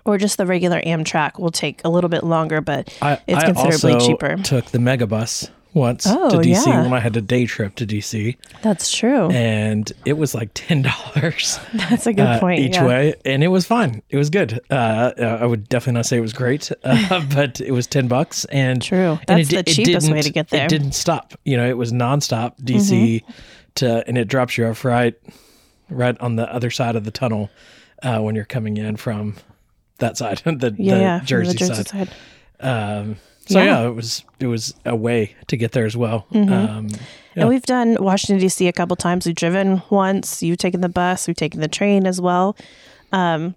Or 0.05 0.19
just 0.19 0.37
the 0.37 0.47
regular 0.47 0.81
Amtrak 0.81 1.39
will 1.39 1.53
take 1.53 1.81
a 1.85 1.89
little 1.89 2.11
bit 2.11 2.25
longer, 2.25 2.61
but 2.61 2.93
I, 3.01 3.21
it's 3.29 3.39
I 3.39 3.47
considerably 3.47 3.93
also 3.93 4.07
cheaper. 4.07 4.37
Took 4.37 4.67
the 4.67 4.79
megabus 4.79 5.49
once 5.73 6.07
Oh, 6.07 6.31
to 6.31 6.37
DC 6.39 6.67
yeah. 6.67 6.83
when 6.83 6.93
I 6.93 7.01
had 7.01 7.17
a 7.17 7.21
day 7.21 7.47
trip 7.47 7.75
to 7.77 7.87
DC, 7.87 8.37
That's 8.63 8.91
true. 8.93 9.31
and 9.31 9.93
it 10.05 10.15
was 10.15 10.35
like 10.35 10.51
ten 10.55 10.83
dollars 11.15 11.59
That's 11.75 12.07
a 12.07 12.13
good 12.13 12.27
uh, 12.27 12.41
point. 12.41 12.61
each 12.61 12.75
yeah. 12.75 12.87
way, 12.87 13.15
and 13.25 13.43
it 13.45 13.49
was 13.49 13.67
fine. 13.67 14.03
It 14.11 14.17
was 14.17 14.31
good. 14.31 14.61
Uh, 14.71 14.75
uh, 15.19 15.39
I 15.41 15.47
would 15.47 15.69
definitely 15.69 15.95
not 15.99 16.07
say 16.07 16.17
it 16.17 16.21
was 16.21 16.33
great, 16.33 16.71
uh, 16.85 17.25
but 17.35 17.61
it 17.61 17.71
was 17.73 17.87
ten 17.87 18.09
bucks, 18.09 18.45
and 18.47 18.83
True. 18.83 19.19
and 19.29 19.39
That's 19.39 19.49
di- 19.49 19.57
the 19.57 19.63
cheapest 19.65 20.11
way 20.11 20.23
to 20.23 20.31
get 20.31 20.49
there. 20.49 20.61
Mm-hmm. 20.67 20.75
It 20.75 20.79
didn't 20.79 20.93
stop. 20.95 21.35
You 21.45 21.57
know, 21.57 21.69
it 21.69 21.77
was 21.77 21.93
nonstop 21.93 22.59
DC 22.61 23.23
to, 23.77 24.05
and 24.09 24.19
it 24.19 24.27
drops 24.29 24.59
you 24.59 24.67
off 24.67 24.85
right, 24.85 25.15
right 25.89 26.21
on 26.21 26.37
the 26.37 26.53
other 26.53 26.71
side 26.71 26.97
of 26.97 27.05
the 27.05 27.11
tunnel 27.13 27.49
uh, 28.03 28.19
when 28.19 28.35
you're 28.35 28.45
coming 28.45 28.77
in 28.77 28.97
from 28.97 29.37
that 29.99 30.17
side, 30.17 30.39
the, 30.45 30.75
Yeah, 30.79 31.19
the 31.21 31.27
Jersey, 31.27 31.53
the 31.53 31.59
Jersey 31.59 31.75
side. 31.85 31.89
side. 31.89 32.11
Um, 32.59 33.17
so 33.51 33.59
Yeah. 33.59 33.83
yeah. 33.83 33.89
it 33.89 33.95
was 33.95 34.25
it 34.39 34.47
was 34.47 34.75
a 34.85 34.97
way 34.97 35.35
to 35.49 35.57
get 35.57 35.73
there 35.73 35.85
as 35.87 35.97
well. 35.97 36.27
Mm-hmm. 36.33 36.53
Um, 36.53 36.89
yeah. 37.35 37.43
And 37.43 37.49
we've 37.49 37.63
done 37.63 37.97
Washington 38.01 38.39
D.C. 38.41 38.67
a 38.67 38.73
couple 38.73 38.97
times. 38.97 39.27
We've 39.27 39.35
driven 39.35 39.83
once. 39.91 40.43
You've 40.43 40.59
taken 40.59 40.81
the 40.81 40.89
bus. 40.89 41.27
We've 41.29 41.37
taken 41.37 41.61
the 41.61 41.69
train 41.69 42.07
as 42.07 42.21
well. 42.21 42.57
Um, 43.13 43.55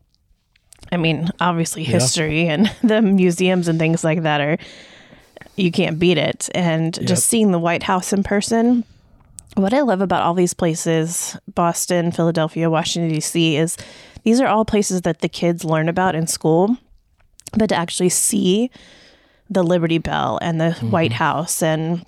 I 0.91 0.97
mean, 0.97 1.29
obviously, 1.39 1.83
history 1.83 2.47
and 2.47 2.67
the 2.83 3.01
museums 3.01 3.67
and 3.67 3.79
things 3.79 4.03
like 4.03 4.23
that 4.23 4.41
are 4.41 4.57
you 5.55 5.71
can't 5.71 5.97
beat 5.99 6.17
it. 6.17 6.49
And 6.53 6.95
Yep. 6.97 7.07
just 7.07 7.27
seeing 7.27 7.51
the 7.51 7.59
White 7.59 7.83
House 7.83 8.13
in 8.13 8.23
person. 8.23 8.83
What 9.55 9.73
I 9.73 9.81
love 9.81 10.01
about 10.01 10.23
all 10.23 10.33
these 10.33 10.53
places, 10.55 11.37
Boston, 11.53 12.11
Philadelphia, 12.11 12.71
Washington 12.71 13.13
D.C., 13.13 13.55
is 13.55 13.77
these 14.23 14.41
are 14.41 14.47
all 14.47 14.65
places 14.65 15.01
that 15.03 15.19
the 15.21 15.29
kids 15.29 15.63
learn 15.63 15.87
about 15.89 16.15
in 16.15 16.25
school, 16.25 16.75
but 17.55 17.67
to 17.69 17.75
actually 17.75 18.09
see 18.09 18.71
the 19.53 19.63
Liberty 19.63 19.97
Bell 19.97 20.39
and 20.41 20.59
the 20.59 20.71
White 20.73 21.13
House 21.13 21.61
and 21.63 22.05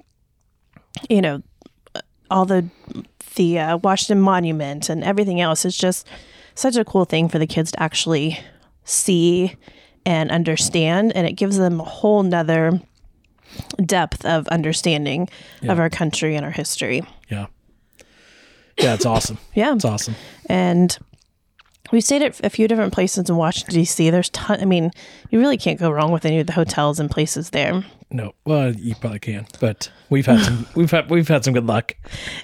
you 1.10 1.22
know 1.22 1.42
all 2.32 2.46
the 2.46 2.66
the 3.36 3.60
uh, 3.60 3.78
Washington 3.78 4.22
Monument 4.22 4.90
and 4.90 5.04
everything 5.04 5.42
else 5.42 5.66
is 5.66 5.78
just 5.78 6.08
such 6.56 6.76
a 6.78 6.86
cool 6.86 7.06
thing 7.06 7.28
for 7.30 7.38
the 7.38 7.48
kids 7.48 7.72
to 7.72 7.84
actually 7.84 8.40
see 8.86 9.56
and 10.06 10.30
understand, 10.32 11.12
and 11.16 11.26
it 11.28 11.34
gives 11.34 11.58
them 11.58 11.82
a 11.82 11.84
whole 11.84 12.24
nother 12.24 12.80
depth 13.86 14.24
of 14.26 14.48
understanding 14.50 15.28
of 15.68 15.80
our 15.80 15.90
country 15.90 16.36
and 16.36 16.46
our 16.46 16.52
history. 16.52 17.02
yeah, 17.30 17.48
yeah, 18.78 18.94
it's 18.94 19.06
awesome. 19.06 19.38
Yeah, 19.54 19.74
It's 19.74 19.86
awesome. 19.86 20.16
and 20.48 20.98
we 21.92 22.02
stayed 22.02 22.22
at 22.24 22.44
a 22.44 22.50
few 22.50 22.68
different 22.68 22.94
places 22.94 23.30
in 23.30 23.36
Washington 23.36 23.74
D.C. 23.76 24.10
There's 24.10 24.30
ton. 24.30 24.60
I 24.62 24.66
mean, 24.66 24.92
you 25.30 25.40
really 25.40 25.58
can't 25.58 25.80
go 25.80 25.90
wrong 25.92 26.12
with 26.12 26.26
any 26.26 26.40
of 26.40 26.48
the 26.48 26.54
hotels 26.54 27.00
and 27.00 27.10
places 27.10 27.52
there. 27.52 27.84
No, 28.12 28.34
well, 28.46 28.74
you 28.74 28.96
probably 28.96 29.20
can, 29.20 29.48
but 29.60 29.92
we've 30.10 30.26
had 30.26 30.40
some 30.42 30.68
we've 30.76 30.92
had 30.92 31.10
we've 31.10 31.28
had 31.28 31.44
some 31.44 31.54
good 31.54 31.66
luck. 31.68 31.96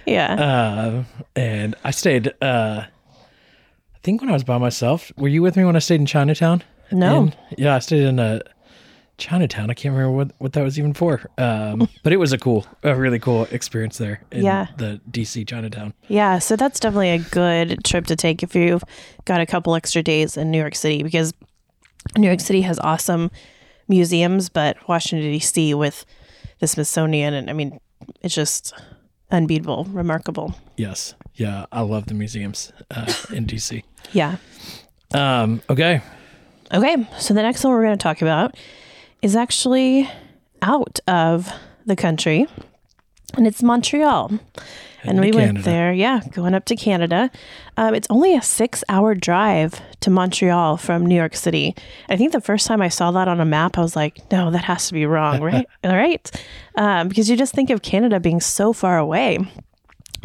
Yeah, 0.06 0.34
Uh, 0.34 1.04
and 1.36 1.76
I 1.84 1.92
stayed. 1.92 2.34
Uh, 2.42 2.84
I 2.86 3.98
think 4.04 4.22
when 4.22 4.30
I 4.30 4.34
was 4.34 4.44
by 4.44 4.58
myself, 4.58 5.12
were 5.18 5.28
you 5.28 5.42
with 5.44 5.56
me 5.56 5.64
when 5.64 5.76
I 5.76 5.80
stayed 5.80 6.00
in 6.00 6.06
Chinatown? 6.08 6.64
No. 6.92 7.18
In- 7.24 7.34
yeah, 7.58 7.76
I 7.76 7.80
stayed 7.80 8.04
in 8.04 8.20
uh, 8.20 8.40
Chinatown. 9.22 9.70
I 9.70 9.74
can't 9.74 9.94
remember 9.96 10.12
what, 10.16 10.32
what 10.40 10.54
that 10.54 10.64
was 10.64 10.78
even 10.78 10.94
for. 10.94 11.22
Um, 11.38 11.88
but 12.04 12.12
it 12.12 12.18
was 12.18 12.34
a 12.34 12.38
cool, 12.38 12.66
a 12.84 12.96
really 12.96 13.20
cool 13.20 13.46
experience 13.52 13.98
there. 13.98 14.22
In 14.32 14.44
Yeah. 14.44 14.68
the 14.78 15.00
DC 15.12 15.48
Chinatown. 15.48 15.94
Yeah, 16.08 16.40
so 16.40 16.56
that's 16.56 16.80
definitely 16.80 17.12
a 17.12 17.20
good 17.20 17.84
trip 17.84 18.08
to 18.08 18.16
take 18.16 18.44
if 18.44 18.56
you've 18.56 18.84
got 19.26 19.40
a 19.40 19.46
couple 19.46 19.76
extra 19.76 20.02
days 20.04 20.36
in 20.38 20.52
New 20.52 20.58
York 20.58 20.76
City 20.76 21.04
because 21.04 21.34
New 22.18 22.28
York 22.28 22.40
City 22.40 22.62
has 22.64 22.80
awesome 22.80 23.30
museums, 23.88 24.50
but 24.50 24.76
Washington 24.90 25.32
D.C. 25.32 25.74
with 25.76 26.06
the 26.60 26.68
Smithsonian 26.68 27.34
and 27.34 27.50
I 27.50 27.54
mean, 27.54 27.80
it's 28.22 28.34
just 28.36 28.74
unbeatable, 29.32 29.86
remarkable. 29.86 30.56
Yes, 30.78 31.14
yeah, 31.36 31.66
I 31.72 31.82
love 31.82 32.08
the 32.08 32.14
museums 32.16 32.72
uh, 32.90 33.14
in 33.32 33.46
DC. 33.46 33.84
Yeah. 34.14 34.38
Um, 35.14 35.62
okay, 35.70 36.02
Okay, 36.74 37.06
so 37.20 37.34
the 37.34 37.42
next 37.42 37.64
one 37.66 37.74
we're 37.74 37.84
going 37.84 37.98
to 37.98 38.02
talk 38.02 38.22
about 38.22 38.56
is 39.22 39.36
actually 39.36 40.10
out 40.62 41.00
of 41.08 41.52
the 41.86 41.96
country, 41.96 42.48
and 43.36 43.48
it's 43.48 43.64
Montreal. 43.64 44.32
and 45.04 45.20
we 45.20 45.32
to 45.32 45.38
went 45.38 45.64
there, 45.64 45.92
yeah, 45.94 46.22
going 46.32 46.54
up 46.54 46.66
to 46.66 46.76
Canada. 46.76 47.32
Um, 47.78 47.96
it's 47.96 48.08
only 48.12 48.36
a 48.36 48.42
six 48.42 48.84
hour 48.90 49.16
drive 49.16 49.82
to 50.02 50.10
Montreal 50.12 50.78
from 50.78 51.06
New 51.06 51.16
York 51.16 51.36
City. 51.36 51.76
I 52.10 52.18
think 52.18 52.32
the 52.34 52.42
first 52.42 52.68
time 52.68 52.82
I 52.82 52.90
saw 52.90 53.10
that 53.12 53.28
on 53.28 53.40
a 53.40 53.46
map, 53.46 53.78
I 53.78 53.82
was 53.82 53.96
like, 53.96 54.20
no, 54.32 54.52
that 54.52 54.66
has 54.66 54.88
to 54.88 54.94
be 54.94 55.06
wrong, 55.08 55.42
right? 55.52 55.66
All 55.84 55.96
right. 55.96 56.30
Um, 56.76 57.08
because 57.08 57.30
you 57.30 57.36
just 57.38 57.54
think 57.56 57.70
of 57.72 57.82
Canada 57.82 58.20
being 58.20 58.40
so 58.42 58.74
far 58.74 58.98
away. 59.00 59.40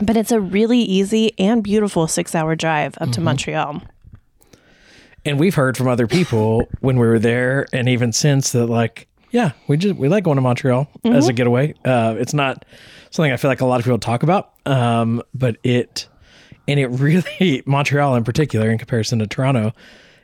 But 0.03 0.19
it's 0.19 0.31
a 0.33 0.41
really 0.41 0.81
easy 0.81 1.33
and 1.39 1.63
beautiful 1.65 2.07
six 2.07 2.35
hour 2.35 2.55
drive 2.55 2.95
up 2.99 3.05
Mm-hmm. 3.05 3.11
to 3.13 3.21
Montreal. 3.23 3.83
And 5.27 5.39
we've 5.39 5.55
heard 5.55 5.77
from 5.77 5.89
other 5.89 6.07
people 6.07 6.67
when 6.81 6.99
we 6.99 7.07
were 7.07 7.19
there, 7.19 7.67
and 7.73 7.89
even 7.89 8.13
since 8.13 8.53
that, 8.53 8.67
like, 8.67 9.09
yeah, 9.31 9.53
we 9.67 9.77
just 9.77 9.97
we 9.97 10.09
like 10.09 10.25
going 10.25 10.37
to 10.37 10.43
Montreal 10.43 10.89
as 11.05 11.29
a 11.29 11.33
getaway. 11.33 11.75
Uh, 11.85 12.15
it's 12.19 12.33
not 12.33 12.65
something 13.11 13.33
I 13.33 13.37
feel 13.37 13.51
like 13.51 13.61
a 13.61 13.67
lot 13.67 13.81
of 13.81 13.85
people 13.85 13.99
talk 13.99 14.23
about, 14.23 14.53
um, 14.65 15.23
but 15.35 15.57
it 15.63 16.09
and 16.69 16.81
it 16.81 16.87
really 16.91 17.63
Montreal 17.67 18.15
in 18.15 18.25
particular, 18.25 18.71
in 18.71 18.79
comparison 18.79 19.19
to 19.19 19.27
Toronto, 19.27 19.73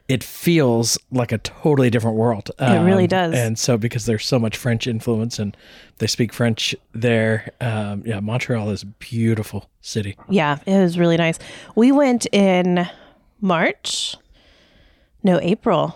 it 0.09 0.23
feels 0.23 0.99
like 1.11 1.33
a 1.33 1.39
totally 1.39 1.91
different 1.91 2.17
world. 2.17 2.51
Um, 2.59 2.85
really 2.85 3.07
does. 3.07 3.35
And 3.35 3.59
so, 3.59 3.77
because 3.77 4.07
there's 4.07 4.27
so 4.27 4.39
much 4.39 4.57
French 4.57 4.87
influence 4.87 5.39
and 5.39 5.57
they 5.99 6.07
speak 6.07 6.33
French 6.33 6.75
there, 6.93 7.51
um, 7.61 8.03
yeah, 8.07 8.21
Montreal 8.21 8.71
is 8.71 8.83
a 8.83 8.87
beautiful 8.87 9.69
city. 9.81 10.17
Yeah, 10.29 10.59
it 10.67 10.79
was 10.79 10.99
really 10.99 11.17
nice. 11.17 11.39
We 11.75 11.93
went 11.93 12.27
in 12.27 12.89
March, 13.41 14.17
no, 15.23 15.39
April, 15.41 15.95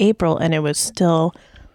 April, 0.00 0.36
and 0.38 0.54
it 0.54 0.60
was 0.60 0.78
still 0.78 1.34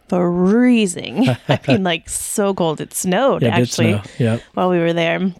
freezing. 0.10 1.28
I 1.48 1.60
mean, 1.68 1.84
like 1.84 2.10
so 2.10 2.54
cold. 2.54 2.82
It 2.82 2.94
snowed 2.94 3.42
Yeah, 3.42 3.50
it 3.58 3.62
actually 3.62 3.94
snow. 3.94 4.02
Yeah, 4.18 4.40
while 4.54 4.70
we 4.70 4.80
were 4.80 4.94
there. 4.94 5.34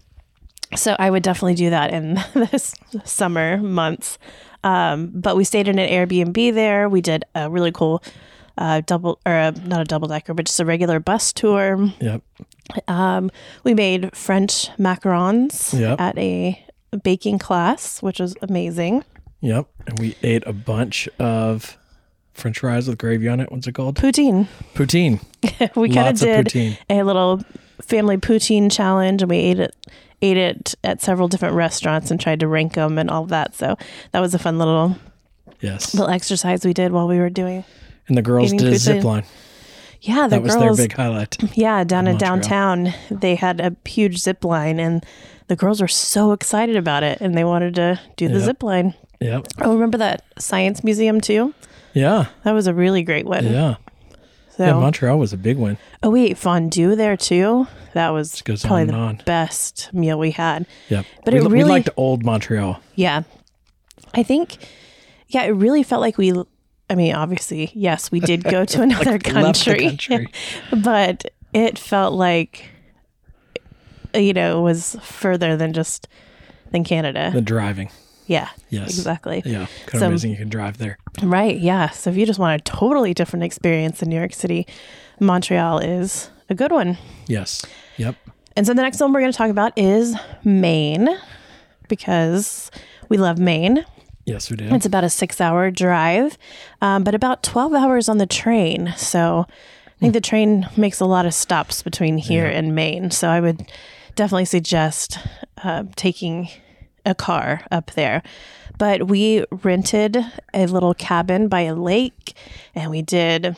So 0.76 0.94
I 0.98 1.08
would 1.10 1.22
definitely 1.22 1.54
do 1.54 1.70
that 1.70 1.92
in 1.92 2.14
the 2.34 2.74
summer 3.04 3.56
months. 3.58 4.18
Um, 4.64 5.10
but 5.14 5.36
we 5.36 5.44
stayed 5.44 5.68
in 5.68 5.78
an 5.78 5.88
Airbnb 5.88 6.52
there. 6.54 6.88
We 6.88 7.00
did 7.00 7.24
a 7.34 7.48
really 7.48 7.72
cool 7.72 8.02
uh, 8.58 8.82
double, 8.86 9.20
or 9.24 9.32
uh 9.32 9.52
not 9.64 9.80
a 9.80 9.84
double 9.84 10.08
decker, 10.08 10.34
but 10.34 10.46
just 10.46 10.58
a 10.60 10.64
regular 10.64 10.98
bus 11.00 11.32
tour. 11.32 11.78
yep, 12.00 12.22
Um, 12.88 13.30
we 13.64 13.72
made 13.72 14.14
French 14.16 14.68
macarons 14.78 15.78
Yep. 15.78 16.00
at 16.00 16.18
a 16.18 16.62
baking 17.04 17.38
class, 17.38 18.02
which 18.02 18.18
was 18.18 18.34
amazing. 18.42 19.04
Yep. 19.40 19.66
And 19.86 19.98
we 19.98 20.16
ate 20.22 20.42
a 20.46 20.52
bunch 20.52 21.08
of 21.18 21.76
French 22.34 22.58
fries 22.60 22.88
with 22.88 22.98
gravy 22.98 23.28
on 23.28 23.40
it. 23.40 23.50
What's 23.50 23.66
it 23.66 23.72
called? 23.72 23.96
Poutine. 23.96 24.46
Poutine. 24.74 25.20
we 25.76 25.90
kind 25.90 26.08
of 26.08 26.18
did 26.18 26.46
poutine. 26.46 26.78
a 26.88 27.02
little 27.02 27.42
family 27.82 28.16
poutine 28.16 28.70
challenge, 28.70 29.22
and 29.22 29.30
we 29.30 29.38
ate 29.38 29.58
it 29.60 29.74
ate 30.20 30.36
it 30.36 30.74
at 30.82 31.00
several 31.00 31.28
different 31.28 31.54
restaurants 31.54 32.10
and 32.10 32.20
tried 32.20 32.40
to 32.40 32.48
rank 32.48 32.74
them 32.74 32.98
and 32.98 33.08
all 33.08 33.24
that. 33.26 33.54
So 33.54 33.76
that 34.10 34.18
was 34.20 34.34
a 34.34 34.38
fun 34.38 34.58
little 34.58 34.96
Yes. 35.60 35.94
little 35.94 36.10
exercise 36.10 36.64
we 36.64 36.72
did 36.72 36.90
while 36.92 37.06
we 37.06 37.18
were 37.18 37.30
doing. 37.30 37.64
And 38.08 38.16
the 38.16 38.22
girls 38.22 38.50
did 38.50 38.62
a 38.62 38.70
poutine. 38.72 38.78
zip 38.78 39.04
line. 39.04 39.24
Yeah, 40.00 40.22
the 40.28 40.36
That 40.36 40.42
was 40.42 40.56
girls. 40.56 40.76
their 40.78 40.88
big 40.88 40.96
highlight. 40.96 41.36
Yeah, 41.56 41.84
down 41.84 42.06
in 42.08 42.14
Montreal. 42.14 42.36
downtown, 42.36 42.94
they 43.10 43.34
had 43.36 43.60
a 43.60 43.76
huge 43.88 44.18
zip 44.18 44.44
line, 44.44 44.78
and 44.80 45.04
the 45.48 45.54
girls 45.56 45.80
were 45.80 45.88
so 45.88 46.32
excited 46.32 46.76
about 46.76 47.02
it, 47.04 47.20
and 47.20 47.36
they 47.36 47.44
wanted 47.44 47.74
to 47.76 48.00
do 48.16 48.26
the 48.28 48.34
Yep. 48.38 48.42
zip 48.44 48.62
line. 48.64 48.94
Yep. 49.20 49.46
Oh, 49.62 49.74
remember 49.74 49.98
that 49.98 50.22
science 50.38 50.84
museum 50.84 51.20
too? 51.20 51.54
Yeah. 51.94 52.26
That 52.44 52.52
was 52.52 52.66
a 52.66 52.74
really 52.74 53.02
great 53.02 53.26
one. 53.26 53.44
Yeah. 53.46 53.76
So, 54.56 54.64
Yeah. 54.64 54.72
Montreal 54.74 55.18
was 55.18 55.32
a 55.32 55.36
big 55.36 55.56
win. 55.56 55.78
oh 56.02 56.10
wait, 56.10 56.36
fondue 56.38 56.94
there 56.96 57.16
too. 57.16 57.66
That 57.94 58.10
was 58.10 58.42
probably 58.42 58.84
the 58.84 58.92
on. 58.92 59.22
best 59.24 59.92
meal 59.92 60.18
we 60.18 60.30
had. 60.32 60.66
Yep. 60.88 61.06
But 61.24 61.34
we, 61.34 61.40
it 61.40 61.44
we 61.44 61.50
really- 61.50 61.70
liked 61.70 61.90
old 61.96 62.24
Montreal. 62.24 62.80
Yeah, 62.94 63.22
I 64.14 64.22
think. 64.22 64.58
Yeah, 65.28 65.42
it 65.44 65.50
really 65.50 65.82
felt 65.82 66.00
like 66.00 66.16
we. 66.18 66.32
I 66.90 66.94
mean, 66.94 67.14
obviously, 67.14 67.70
yes, 67.74 68.10
we 68.10 68.18
did 68.20 68.44
go 68.44 68.64
to 68.64 68.82
another 68.88 69.18
the 69.18 69.30
country, 69.30 69.88
country. 69.88 70.28
but 70.82 71.24
it 71.52 71.78
felt 71.78 72.14
like, 72.14 72.64
you 74.14 74.32
know, 74.32 74.60
it 74.60 74.62
was 74.62 74.96
further 75.02 75.56
than 75.56 75.72
just 75.72 76.08
than 76.70 76.84
Canada. 76.84 77.30
The 77.32 77.40
driving. 77.42 77.90
Yeah, 78.28 78.48
Yes. 78.70 78.90
exactly. 78.90 79.42
Yeah. 79.44 79.66
Kind 79.86 79.94
of 79.94 80.00
So- 80.00 80.06
amazing 80.06 80.30
you 80.30 80.36
can 80.36 80.48
drive 80.48 80.78
there. 80.78 80.96
Right. 81.22 81.58
Yeah. 81.58 81.88
So 81.90 82.10
if 82.10 82.16
you 82.16 82.24
just 82.24 82.38
want 82.38 82.60
a 82.60 82.62
totally 82.64 83.12
different 83.14 83.42
experience 83.44 84.00
in 84.02 84.08
New 84.08 84.16
York 84.16 84.32
City, 84.34 84.66
Montreal 85.18 85.80
is 85.80 86.30
a 86.48 86.54
good 86.54 86.70
one. 86.70 86.96
Yes. 87.26 87.64
Yep. 87.96 88.14
And 88.56 88.66
so 88.66 88.72
the 88.74 88.82
next 88.82 89.00
one 89.00 89.12
we're 89.12 89.20
going 89.20 89.32
to 89.32 89.36
talk 89.38 89.50
about 89.50 89.72
is 89.76 90.14
Maine 90.44 91.08
because 91.88 92.70
we 93.08 93.16
love 93.16 93.38
Maine. 93.38 93.84
Yes, 94.24 94.50
we 94.50 94.56
do. 94.56 94.66
It's 94.74 94.84
about 94.86 95.04
a 95.04 95.10
six 95.10 95.40
hour 95.40 95.70
drive, 95.70 96.36
um, 96.82 97.02
but 97.04 97.14
about 97.14 97.42
12 97.42 97.72
hours 97.72 98.08
on 98.08 98.18
the 98.18 98.26
train. 98.26 98.92
So 98.96 99.46
I 99.86 99.98
think 100.00 100.12
the 100.12 100.20
train 100.20 100.68
makes 100.76 101.00
a 101.00 101.06
lot 101.06 101.24
of 101.26 101.32
stops 101.34 101.82
between 101.82 102.18
here 102.18 102.46
Yeah. 102.46 102.58
and 102.58 102.74
Maine. 102.74 103.10
So 103.10 103.28
I 103.28 103.40
would 103.40 103.62
definitely 104.16 104.44
suggest 104.44 105.18
uh, 105.64 105.84
taking 105.96 106.48
a 107.08 107.14
car 107.14 107.62
up 107.70 107.90
there. 107.92 108.22
But 108.78 109.08
we 109.08 109.44
rented 109.64 110.16
a 110.54 110.66
little 110.66 110.94
cabin 110.94 111.48
by 111.48 111.62
a 111.62 111.74
lake 111.74 112.34
and 112.76 112.90
we 112.92 113.02
did 113.02 113.56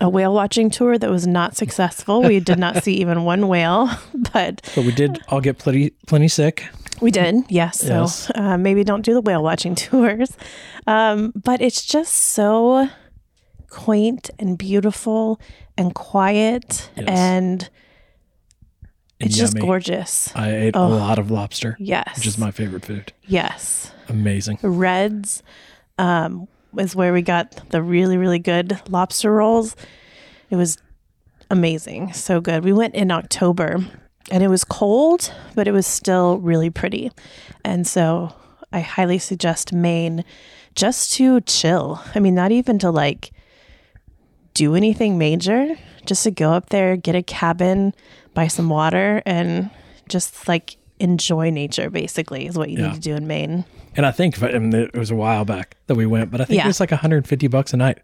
a 0.00 0.08
whale 0.08 0.32
watching 0.34 0.70
tour 0.70 0.98
that 0.98 1.10
was 1.10 1.26
not 1.26 1.56
successful. 1.56 2.22
We 2.22 2.38
did 2.40 2.58
not 2.58 2.84
see 2.84 2.94
even 2.94 3.24
one 3.24 3.48
whale, 3.48 3.88
but 4.32 4.62
but 4.74 4.84
we 4.84 4.92
did 4.92 5.20
all 5.28 5.40
get 5.40 5.58
plenty 5.58 5.90
plenty 6.06 6.28
sick. 6.28 6.64
we 7.00 7.10
did, 7.10 7.36
yes. 7.48 7.80
So 7.80 8.02
Yes. 8.02 8.30
uh, 8.34 8.56
maybe 8.58 8.84
don't 8.84 9.02
do 9.04 9.14
the 9.14 9.20
whale 9.20 9.42
watching 9.42 9.74
tours. 9.86 10.36
Um, 10.86 11.32
but 11.34 11.60
it's 11.60 11.84
just 11.84 12.12
so 12.12 12.88
quaint 13.70 14.30
and 14.38 14.56
beautiful 14.56 15.40
and 15.76 15.94
quiet 15.94 16.90
Yes. 16.96 17.06
and 17.08 17.68
It's 19.18 19.36
just 19.36 19.58
gorgeous. 19.58 20.30
I 20.36 20.54
ate 20.54 20.76
a 20.76 20.78
Oh. 20.78 20.88
lot 20.88 21.18
of 21.18 21.30
lobster, 21.30 21.76
Yes. 21.78 22.16
which 22.16 22.26
is 22.26 22.36
my 22.38 22.50
favorite 22.50 22.84
food. 22.84 23.12
yes. 23.26 23.92
Amazing. 24.08 24.58
Reds 24.62 25.42
um, 25.98 26.46
is 26.78 26.94
where 26.94 27.12
we 27.12 27.22
got 27.22 27.70
the 27.70 27.82
really, 27.82 28.16
really 28.18 28.38
good 28.38 28.78
lobster 28.88 29.32
rolls. 29.32 29.74
It 30.50 30.56
was 30.56 30.76
amazing. 31.50 32.12
So 32.12 32.40
good. 32.40 32.62
We 32.64 32.72
went 32.72 32.94
in 32.94 33.10
October 33.10 33.84
and 34.30 34.42
it 34.44 34.48
was 34.48 34.62
cold, 34.64 35.32
but 35.54 35.66
it 35.66 35.72
was 35.72 35.86
still 35.86 36.38
really 36.38 36.70
pretty. 36.70 37.10
And 37.64 37.86
so 37.86 38.32
I 38.72 38.80
highly 38.80 39.18
suggest 39.18 39.72
Maine 39.72 40.24
just 40.74 41.12
to 41.14 41.40
chill. 41.40 42.00
I 42.14 42.18
mean, 42.20 42.34
not 42.34 42.52
even 42.52 42.78
to 42.80 42.90
like 42.90 43.30
do 44.54 44.74
anything 44.74 45.18
major, 45.18 45.76
just 46.04 46.24
to 46.24 46.30
go 46.30 46.52
up 46.52 46.68
there, 46.70 46.96
get 46.96 47.14
a 47.14 47.22
cabin, 47.22 47.94
buy 48.36 48.46
some 48.46 48.68
water, 48.68 49.20
and 49.26 49.70
just 50.08 50.46
like 50.46 50.76
enjoy 51.00 51.50
nature, 51.50 51.90
basically, 51.90 52.46
is 52.46 52.56
what 52.56 52.70
you 52.70 52.78
Yeah. 52.78 52.86
need 52.88 52.94
to 52.94 53.00
do 53.00 53.14
in 53.16 53.26
Maine. 53.26 53.64
And 53.96 54.06
I 54.06 54.12
think 54.12 54.40
I 54.42 54.52
mean, 54.58 54.72
it 54.74 54.94
was 54.94 55.10
a 55.10 55.16
while 55.16 55.44
back 55.44 55.76
that 55.88 55.96
we 55.96 56.06
went, 56.06 56.30
but 56.30 56.40
I 56.40 56.44
think 56.44 56.58
Yeah. 56.58 56.64
it 56.64 56.68
was 56.68 56.78
like 56.80 56.90
150 56.92 57.48
bucks 57.48 57.72
a 57.72 57.76
night. 57.76 57.98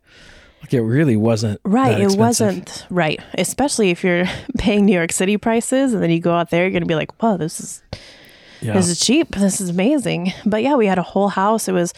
Like 0.63 0.73
it 0.75 0.81
really 0.83 1.17
wasn't 1.17 1.61
Right. 1.65 2.01
It 2.01 2.13
wasn't 2.17 2.87
right. 2.91 3.21
Especially 3.37 3.91
if 3.91 4.03
you're 4.05 4.25
paying 4.59 4.87
New 4.87 4.93
York 4.95 5.13
City 5.13 5.37
prices 5.37 5.93
and 5.95 6.03
then 6.03 6.11
you 6.11 6.21
go 6.21 6.33
out 6.35 6.51
there, 6.51 6.63
you're 6.63 6.71
to 6.81 6.87
be 6.87 6.95
like, 6.95 7.13
whoa, 7.23 7.37
this 7.37 7.61
is, 7.61 7.83
Yeah. 8.61 8.73
this 8.75 8.89
is 8.89 9.01
cheap. 9.01 9.35
This 9.37 9.61
is 9.61 9.69
amazing. 9.71 10.33
But 10.47 10.63
yeah, 10.63 10.75
we 10.77 10.87
had 10.87 10.99
a 10.99 11.03
whole 11.03 11.29
house. 11.29 11.69
It 11.69 11.73
was 11.73 11.93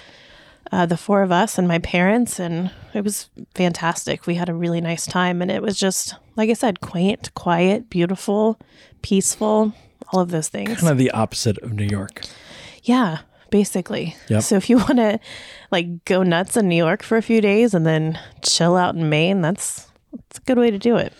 uh, 0.73 0.87
the 0.87 0.97
four 0.97 1.23
of 1.23 1.31
us 1.31 1.59
and 1.59 1.69
my 1.69 1.79
parents, 1.79 2.39
and 2.39 2.71
it 2.95 3.05
was 3.05 3.29
fantastic. 3.55 4.27
We 4.27 4.35
had 4.35 4.49
a 4.49 4.55
really 4.55 4.81
nice 4.81 5.07
time. 5.07 5.43
And 5.43 5.51
it 5.51 5.63
was 5.63 5.79
just, 5.79 6.15
like 6.37 6.51
I 6.51 6.55
said, 6.55 6.81
quaint, 6.81 7.33
quiet, 7.35 7.91
beautiful, 7.91 8.59
peaceful, 9.03 9.73
all 10.13 10.21
of 10.21 10.31
those 10.31 10.49
things. 10.49 10.81
kind 10.81 10.91
of 10.91 10.99
the 10.99 11.11
opposite 11.11 11.59
of 11.59 11.73
New 11.73 11.85
York. 11.87 12.23
Yeah, 12.83 13.19
basically. 13.51 14.17
Yep. 14.29 14.43
So 14.43 14.57
if 14.57 14.71
you 14.71 14.79
want 14.89 14.97
to 14.97 15.21
like 15.71 16.05
go 16.05 16.23
nuts 16.23 16.57
in 16.57 16.69
New 16.69 16.77
York 16.77 17.03
for 17.03 17.17
a 17.17 17.23
few 17.23 17.41
days 17.41 17.75
and 17.75 17.87
then 17.87 18.19
chill 18.43 18.77
out 18.77 18.95
in 18.95 19.09
Maine, 19.09 19.41
that's 19.41 19.89
that's 20.13 20.39
a 20.39 20.43
good 20.43 20.59
way 20.59 20.71
to 20.71 20.79
do 20.79 20.97
it. 20.97 21.13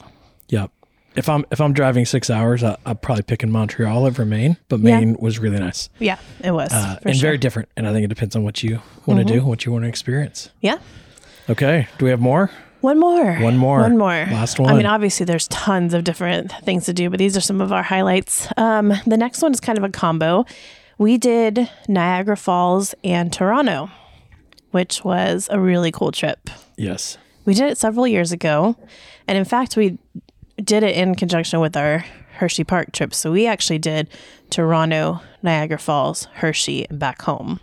Yep. 0.49 0.71
If 1.17 1.29
I'm 1.29 1.45
if 1.51 1.61
I'm 1.61 1.73
driving 1.73 2.05
six 2.07 2.29
hours, 2.31 2.65
I, 2.65 2.77
I'm 2.87 2.97
probably 2.97 3.23
picking 3.23 3.51
Montreal 3.51 4.05
over 4.05 4.25
Maine, 4.25 4.57
but 4.69 4.81
Yeah. 4.81 4.99
Maine 4.99 5.17
was 5.21 5.39
really 5.39 5.59
nice 5.61 5.89
Yeah, 6.01 6.19
it 6.43 6.51
was. 6.51 6.73
uh, 6.73 6.77
and 6.77 7.01
sure. 7.03 7.11
Mm-hmm. 7.13 7.21
very 7.21 7.39
different. 7.39 7.69
And 7.77 7.87
I 7.87 7.93
think 7.93 8.05
it 8.05 8.09
depends 8.09 8.35
on 8.35 8.43
what 8.43 8.63
you 8.63 8.81
want 9.07 9.19
to 9.21 9.25
do, 9.25 9.45
what 9.45 9.65
you 9.65 9.73
want 9.73 9.85
to 9.85 9.89
experience. 9.89 10.51
yeah. 10.61 10.79
Okay. 11.49 11.87
Do 11.99 12.05
we 12.07 12.11
have 12.11 12.21
more? 12.21 12.51
One 12.81 12.99
more. 12.99 13.35
One 13.39 13.57
more. 13.57 13.81
One 13.81 13.97
more. 13.99 14.27
Last 14.31 14.59
one. 14.59 14.71
I 14.73 14.77
mean, 14.77 14.87
obviously, 14.87 15.25
there's 15.25 15.47
tons 15.49 15.95
of 15.95 16.05
different 16.05 16.53
things 16.65 16.85
to 16.87 16.93
do, 16.93 17.09
but 17.11 17.19
these 17.19 17.37
are 17.37 17.41
some 17.41 17.61
of 17.63 17.71
our 17.73 17.83
highlights. 17.83 18.47
Um, 18.59 18.93
the 19.07 19.17
next 19.17 19.41
one 19.43 19.53
is 19.53 19.61
kind 19.61 19.79
of 19.79 19.85
a 19.85 19.89
combo. 19.91 20.45
We 20.99 21.17
did 21.19 21.71
Niagara 21.89 22.37
Falls 22.37 22.95
and 23.05 23.33
Toronto, 23.33 23.91
which 24.71 25.03
was 25.05 25.49
a 25.51 25.59
really 25.61 25.93
cool 25.93 26.13
trip. 26.13 26.51
Yes. 26.77 27.17
We 27.47 27.55
did 27.55 27.71
it 27.71 27.79
several 27.79 28.07
years 28.07 28.33
ago. 28.33 28.77
And 29.27 29.39
in 29.39 29.45
fact, 29.45 29.77
we 29.77 29.99
did 30.63 30.83
it 30.83 30.97
in 30.97 31.15
conjunction 31.15 31.61
with 31.61 31.77
our 31.77 32.05
Hershey 32.37 32.65
Park 32.65 32.93
trip. 32.93 33.15
So 33.15 33.33
we 33.33 33.47
actually 33.47 33.79
did 33.79 34.09
Toronto, 34.51 35.21
Niagara 35.43 35.79
Falls, 35.79 36.25
Hershey, 36.35 36.87
and 36.89 36.99
back 36.99 37.23
home, 37.23 37.61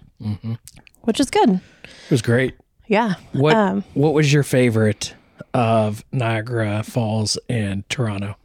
which 1.01 1.19
is 1.19 1.29
good. 1.29 1.49
It 1.83 2.11
was 2.11 2.21
great. 2.21 2.55
Yeah. 2.87 3.15
What 3.33 3.55
Um, 3.55 3.83
What 3.93 4.13
was 4.13 4.31
your 4.33 4.43
favorite 4.43 5.13
of 5.53 6.03
Niagara 6.11 6.83
Falls 6.83 7.37
and 7.49 7.87
Toronto? 7.89 8.35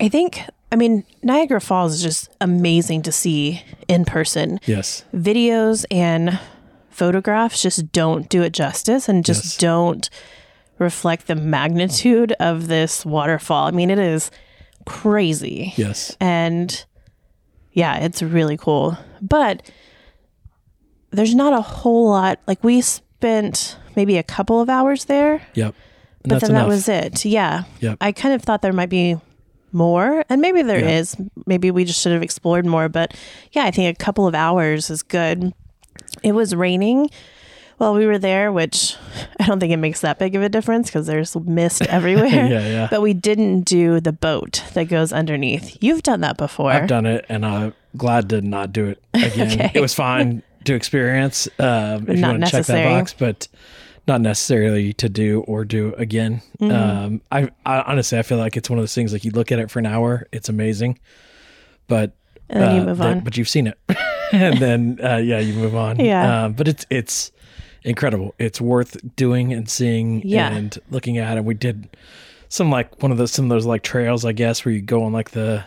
I 0.00 0.08
think, 0.08 0.42
I 0.70 0.76
mean, 0.76 1.04
Niagara 1.22 1.60
Falls 1.60 1.94
is 1.94 2.02
just 2.02 2.28
amazing 2.40 3.02
to 3.02 3.12
see 3.12 3.62
in 3.88 4.04
person. 4.04 4.60
Yes. 4.66 5.04
Videos 5.14 5.84
and 5.90 6.38
photographs 6.90 7.62
just 7.62 7.92
don't 7.92 8.28
do 8.28 8.42
it 8.42 8.52
justice 8.52 9.08
and 9.08 9.24
just 9.24 9.44
Yes. 9.44 9.56
don't 9.58 10.10
reflect 10.78 11.26
the 11.26 11.34
magnitude 11.36 12.32
of 12.40 12.68
this 12.68 13.04
waterfall. 13.06 13.66
I 13.66 13.70
mean, 13.70 13.90
it 13.90 13.98
is 13.98 14.30
crazy. 14.84 15.72
Yes. 15.76 16.16
and 16.20 16.84
yeah, 17.72 17.98
it's 17.98 18.22
really 18.22 18.56
cool. 18.56 18.96
But 19.20 19.70
there's 21.10 21.34
not 21.34 21.52
a 21.52 21.60
whole 21.60 22.08
lot. 22.08 22.40
Like 22.46 22.62
we 22.64 22.80
spent 22.80 23.76
maybe 23.94 24.16
a 24.18 24.22
couple 24.22 24.60
of 24.60 24.68
hours 24.68 25.06
there, 25.06 25.42
Yep. 25.54 25.74
And 26.24 26.30
but 26.30 26.40
then 26.40 26.50
enough. 26.50 26.62
that 26.64 26.68
was 26.68 26.88
it. 26.88 27.24
Yeah, 27.24 27.64
Yep. 27.80 27.98
I 28.00 28.12
kind 28.12 28.34
of 28.34 28.42
thought 28.42 28.60
there 28.62 28.72
might 28.72 28.88
be 28.90 29.16
more, 29.72 30.24
and 30.28 30.40
maybe 30.40 30.62
there 30.62 30.80
Yeah. 30.80 30.98
is. 30.98 31.16
Maybe 31.46 31.70
we 31.70 31.84
just 31.84 32.00
should 32.02 32.12
have 32.12 32.22
explored 32.22 32.66
more. 32.66 32.88
But 32.88 33.14
yeah, 33.52 33.64
I 33.64 33.70
think 33.70 33.94
a 33.94 34.02
couple 34.04 34.26
of 34.26 34.34
hours 34.34 34.90
is 34.90 35.02
good. 35.02 35.52
It 36.22 36.32
was 36.32 36.54
raining 36.54 37.10
while 37.78 37.94
we 37.94 38.06
were 38.06 38.18
there, 38.18 38.50
which 38.52 38.96
I 39.40 39.46
don't 39.46 39.60
think 39.60 39.72
it 39.72 39.76
makes 39.78 40.00
that 40.00 40.18
big 40.18 40.34
of 40.34 40.42
a 40.42 40.48
difference 40.48 40.88
because 40.88 41.06
there's 41.06 41.36
mist 41.36 41.82
everywhere. 41.88 42.26
Yeah, 42.28 42.66
yeah. 42.66 42.88
But 42.90 43.02
we 43.02 43.14
didn't 43.14 43.62
do 43.62 44.00
the 44.00 44.12
boat 44.12 44.62
that 44.74 44.84
goes 44.84 45.12
underneath. 45.12 45.76
You've 45.82 46.02
done 46.02 46.20
that 46.22 46.36
before. 46.36 46.70
I've 46.72 46.88
done 46.88 47.06
it, 47.06 47.24
and 47.28 47.44
I'm 47.44 47.74
glad 47.96 48.28
to 48.30 48.40
not 48.40 48.72
do 48.72 48.86
it 48.86 49.02
again. 49.14 49.52
Okay. 49.52 49.70
It 49.74 49.80
was 49.80 49.94
fine 49.94 50.42
to 50.64 50.74
experience 50.74 51.48
um, 51.58 52.08
if 52.08 52.16
you 52.16 52.16
not 52.16 52.32
want 52.32 52.44
to 52.46 52.50
check 52.50 52.66
that 52.66 52.84
box, 52.84 53.12
but 53.12 53.48
not 54.08 54.20
necessarily 54.20 54.92
to 54.94 55.08
do 55.08 55.40
or 55.42 55.64
do 55.64 55.92
again. 55.98 56.40
Mm-hmm. 56.60 56.74
Um, 56.74 57.20
I, 57.30 57.50
I 57.64 57.82
honestly, 57.82 58.18
I 58.18 58.22
feel 58.22 58.38
like 58.38 58.56
it's 58.56 58.70
one 58.70 58.78
of 58.78 58.82
those 58.82 58.94
things 58.94 59.12
like 59.12 59.24
you 59.24 59.32
look 59.32 59.50
at 59.52 59.58
it 59.58 59.70
for 59.70 59.78
an 59.80 59.86
hour, 59.86 60.26
it's 60.32 60.48
amazing, 60.48 60.98
but 61.88 62.12
And 62.48 62.62
then 62.62 62.74
you 62.76 62.82
uh, 62.82 62.84
move 62.86 62.98
the- 62.98 63.04
on. 63.04 63.20
But 63.20 63.36
you've 63.36 63.48
seen 63.48 63.66
it, 63.66 63.78
and 64.32 64.58
then 64.58 64.98
uh, 65.02 65.16
yeah, 65.16 65.40
you 65.40 65.54
move 65.54 65.74
on. 65.74 65.98
Yeah. 65.98 66.44
Um, 66.44 66.52
but 66.52 66.68
it's 66.68 66.86
it's 66.90 67.32
incredible. 67.86 68.34
It's 68.38 68.60
worth 68.60 68.96
doing 69.16 69.52
and 69.52 69.68
seeing 69.68 70.22
Yeah. 70.24 70.52
and 70.52 70.78
looking 70.90 71.18
at. 71.18 71.36
And 71.38 71.46
we 71.46 71.54
did 71.54 71.88
some 72.48 72.70
like 72.70 73.02
one 73.02 73.10
of 73.12 73.18
those 73.18 73.32
some 73.32 73.46
of 73.46 73.48
those 73.50 73.64
like 73.66 73.82
trails, 73.82 74.24
I 74.24 74.32
guess, 74.32 74.64
where 74.64 74.74
you 74.74 74.82
go 74.82 75.04
on 75.04 75.12
like 75.12 75.30
the 75.30 75.64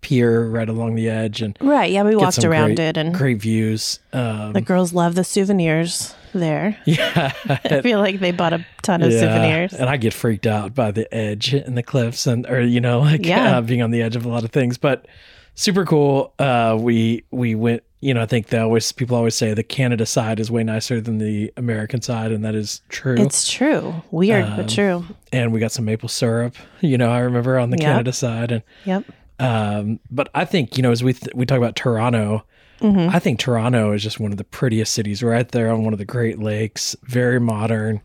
pier 0.00 0.48
right 0.48 0.68
along 0.68 0.96
the 0.96 1.08
edge 1.08 1.42
and 1.42 1.56
Right. 1.60 1.90
Yeah, 1.92 2.02
we 2.02 2.16
walked 2.16 2.42
around 2.44 2.74
great, 2.76 2.78
it, 2.80 2.96
and 2.96 3.14
great 3.14 3.38
views. 3.40 4.00
Um, 4.12 4.52
the 4.52 4.60
girls 4.60 4.92
love 4.92 5.14
the 5.14 5.22
souvenirs 5.24 6.14
there. 6.34 6.76
yeah, 6.86 7.32
I 7.48 7.80
feel 7.82 8.00
like 8.00 8.18
they 8.18 8.32
bought 8.32 8.52
a 8.52 8.64
ton 8.82 9.02
of 9.02 9.12
Yeah, 9.12 9.20
souvenirs. 9.20 9.72
And 9.74 9.88
I 9.88 9.96
get 9.98 10.12
freaked 10.12 10.46
out 10.46 10.74
by 10.74 10.90
the 10.90 11.12
edge 11.14 11.52
and 11.54 11.78
the 11.78 11.82
cliffs 11.84 12.26
and 12.26 12.46
or 12.48 12.60
you 12.60 12.80
know 12.80 13.00
like 13.10 13.24
Yeah. 13.24 13.58
uh, 13.58 13.60
being 13.60 13.80
on 13.82 13.90
the 13.92 14.02
edge 14.02 14.16
of 14.16 14.26
a 14.26 14.28
lot 14.28 14.42
of 14.44 14.50
things, 14.50 14.76
but 14.76 15.06
super 15.54 15.84
cool. 15.84 16.34
Uh, 16.38 16.76
we 16.80 17.24
we 17.30 17.54
went. 17.54 17.82
You 18.02 18.12
know, 18.14 18.20
I 18.20 18.26
think 18.26 18.48
they 18.48 18.58
always 18.58 18.90
people 18.92 19.16
always 19.16 19.34
say 19.36 19.54
the 19.54 19.62
Canada 19.62 20.04
side 20.06 20.40
is 20.40 20.50
way 20.50 20.64
nicer 20.64 21.00
than 21.00 21.18
the 21.18 21.52
American 21.56 22.02
side, 22.02 22.32
and 22.32 22.44
that 22.44 22.54
is 22.56 22.82
true. 22.88 23.14
It's 23.16 23.48
true. 23.50 23.94
Weird, 24.10 24.44
Um, 24.44 24.56
but 24.56 24.68
true. 24.68 25.04
and 25.32 25.52
we 25.52 25.60
got 25.60 25.70
some 25.70 25.84
maple 25.84 26.08
syrup. 26.08 26.56
You 26.80 26.98
know, 26.98 27.10
I 27.12 27.20
remember 27.20 27.58
on 27.60 27.70
the 27.70 27.76
Yep. 27.78 27.86
Canada 27.86 28.12
side, 28.12 28.50
and 28.50 28.62
Yep. 28.84 29.04
um, 29.38 30.00
but 30.10 30.28
I 30.34 30.44
think 30.44 30.76
you 30.76 30.82
know 30.82 30.90
as 30.90 31.04
we 31.04 31.12
th- 31.12 31.32
we 31.34 31.46
talk 31.46 31.58
about 31.58 31.76
Toronto, 31.76 32.44
Mm-hmm. 32.80 33.14
I 33.14 33.20
think 33.20 33.38
Toronto 33.38 33.92
is 33.92 34.02
just 34.02 34.18
one 34.18 34.32
of 34.32 34.38
the 34.38 34.42
prettiest 34.44 34.92
cities, 34.92 35.22
right 35.22 35.48
there 35.48 35.70
on 35.72 35.84
one 35.84 35.92
of 35.92 36.00
the 36.00 36.04
Great 36.04 36.40
Lakes. 36.40 36.96
Very 37.04 37.38
modern, 37.38 38.00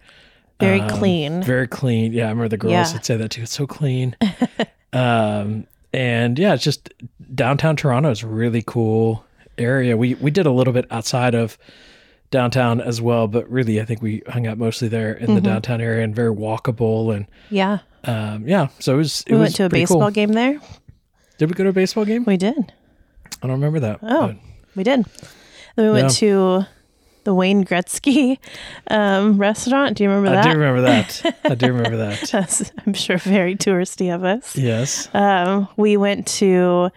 Very 0.59 0.81
um, 0.81 0.89
clean. 0.89 1.41
very 1.41 1.67
clean. 1.67 2.13
Yeah, 2.13 2.25
I 2.25 2.29
remember 2.29 2.49
the 2.49 2.57
girls 2.57 2.71
Yeah. 2.73 2.93
would 2.93 3.03
say 3.03 3.17
that 3.17 3.31
too. 3.31 3.41
It's 3.41 3.53
so 3.53 3.65
clean. 3.65 4.15
um, 4.93 5.65
and 5.93 6.37
yeah, 6.37 6.53
it's 6.53 6.63
just 6.63 6.93
downtown 7.33 7.75
Toronto 7.75 8.11
is 8.11 8.23
really 8.23 8.61
cool 8.67 9.25
area. 9.57 9.95
We 9.97 10.15
we 10.15 10.31
did 10.31 10.45
a 10.45 10.51
little 10.51 10.73
bit 10.73 10.85
outside 10.91 11.35
of 11.35 11.57
downtown 12.31 12.81
as 12.81 13.01
well, 13.01 13.27
but 13.27 13.49
really 13.49 13.79
I 13.81 13.85
think 13.85 14.01
we 14.01 14.21
hung 14.27 14.47
out 14.47 14.57
mostly 14.57 14.87
there 14.87 15.13
in 15.13 15.25
Mm-hmm. 15.27 15.35
the 15.35 15.41
downtown 15.41 15.81
area 15.81 16.03
and 16.03 16.15
very 16.15 16.33
walkable 16.35 17.15
and 17.15 17.25
yeah. 17.49 17.79
um, 18.03 18.47
yeah. 18.47 18.67
So 18.79 18.95
it 18.95 18.97
was. 18.97 19.23
It 19.27 19.33
We 19.33 19.39
was 19.39 19.45
went 19.45 19.55
to 19.57 19.65
a 19.65 19.69
baseball 19.69 19.99
cool. 20.01 20.11
game 20.11 20.33
there. 20.33 20.59
Did 21.37 21.49
we 21.49 21.53
go 21.55 21.63
to 21.63 21.69
a 21.69 21.73
baseball 21.73 22.03
game? 22.05 22.25
We 22.25 22.37
did. 22.37 22.73
I 23.41 23.47
don't 23.47 23.51
remember 23.51 23.79
that. 23.81 23.99
Oh, 24.01 24.27
but- 24.27 24.35
we 24.75 24.83
did. 24.83 25.05
Then 25.75 25.85
we 25.85 25.91
went 25.91 26.11
to 26.15 26.65
the 27.23 27.33
Wayne 27.35 27.63
Gretzky 27.65 28.39
um, 28.89 29.37
restaurant. 29.37 29.97
Do 29.97 30.03
you 30.03 30.09
remember 30.09 30.29
that? 30.31 30.45
I 30.47 30.51
do 30.53 30.57
remember 30.59 30.81
that. 30.81 31.37
I 31.45 31.55
do 31.55 31.67
remember 31.73 31.97
that. 32.05 32.21
That's, 32.31 32.71
I'm 32.85 32.93
sure, 32.93 33.17
very 33.17 33.55
touristy 33.55 34.13
of 34.13 34.23
us. 34.23 34.55
Yes. 34.55 35.07
Um, 35.13 35.67
we 35.77 35.97
went 35.97 36.25
to 36.39 36.89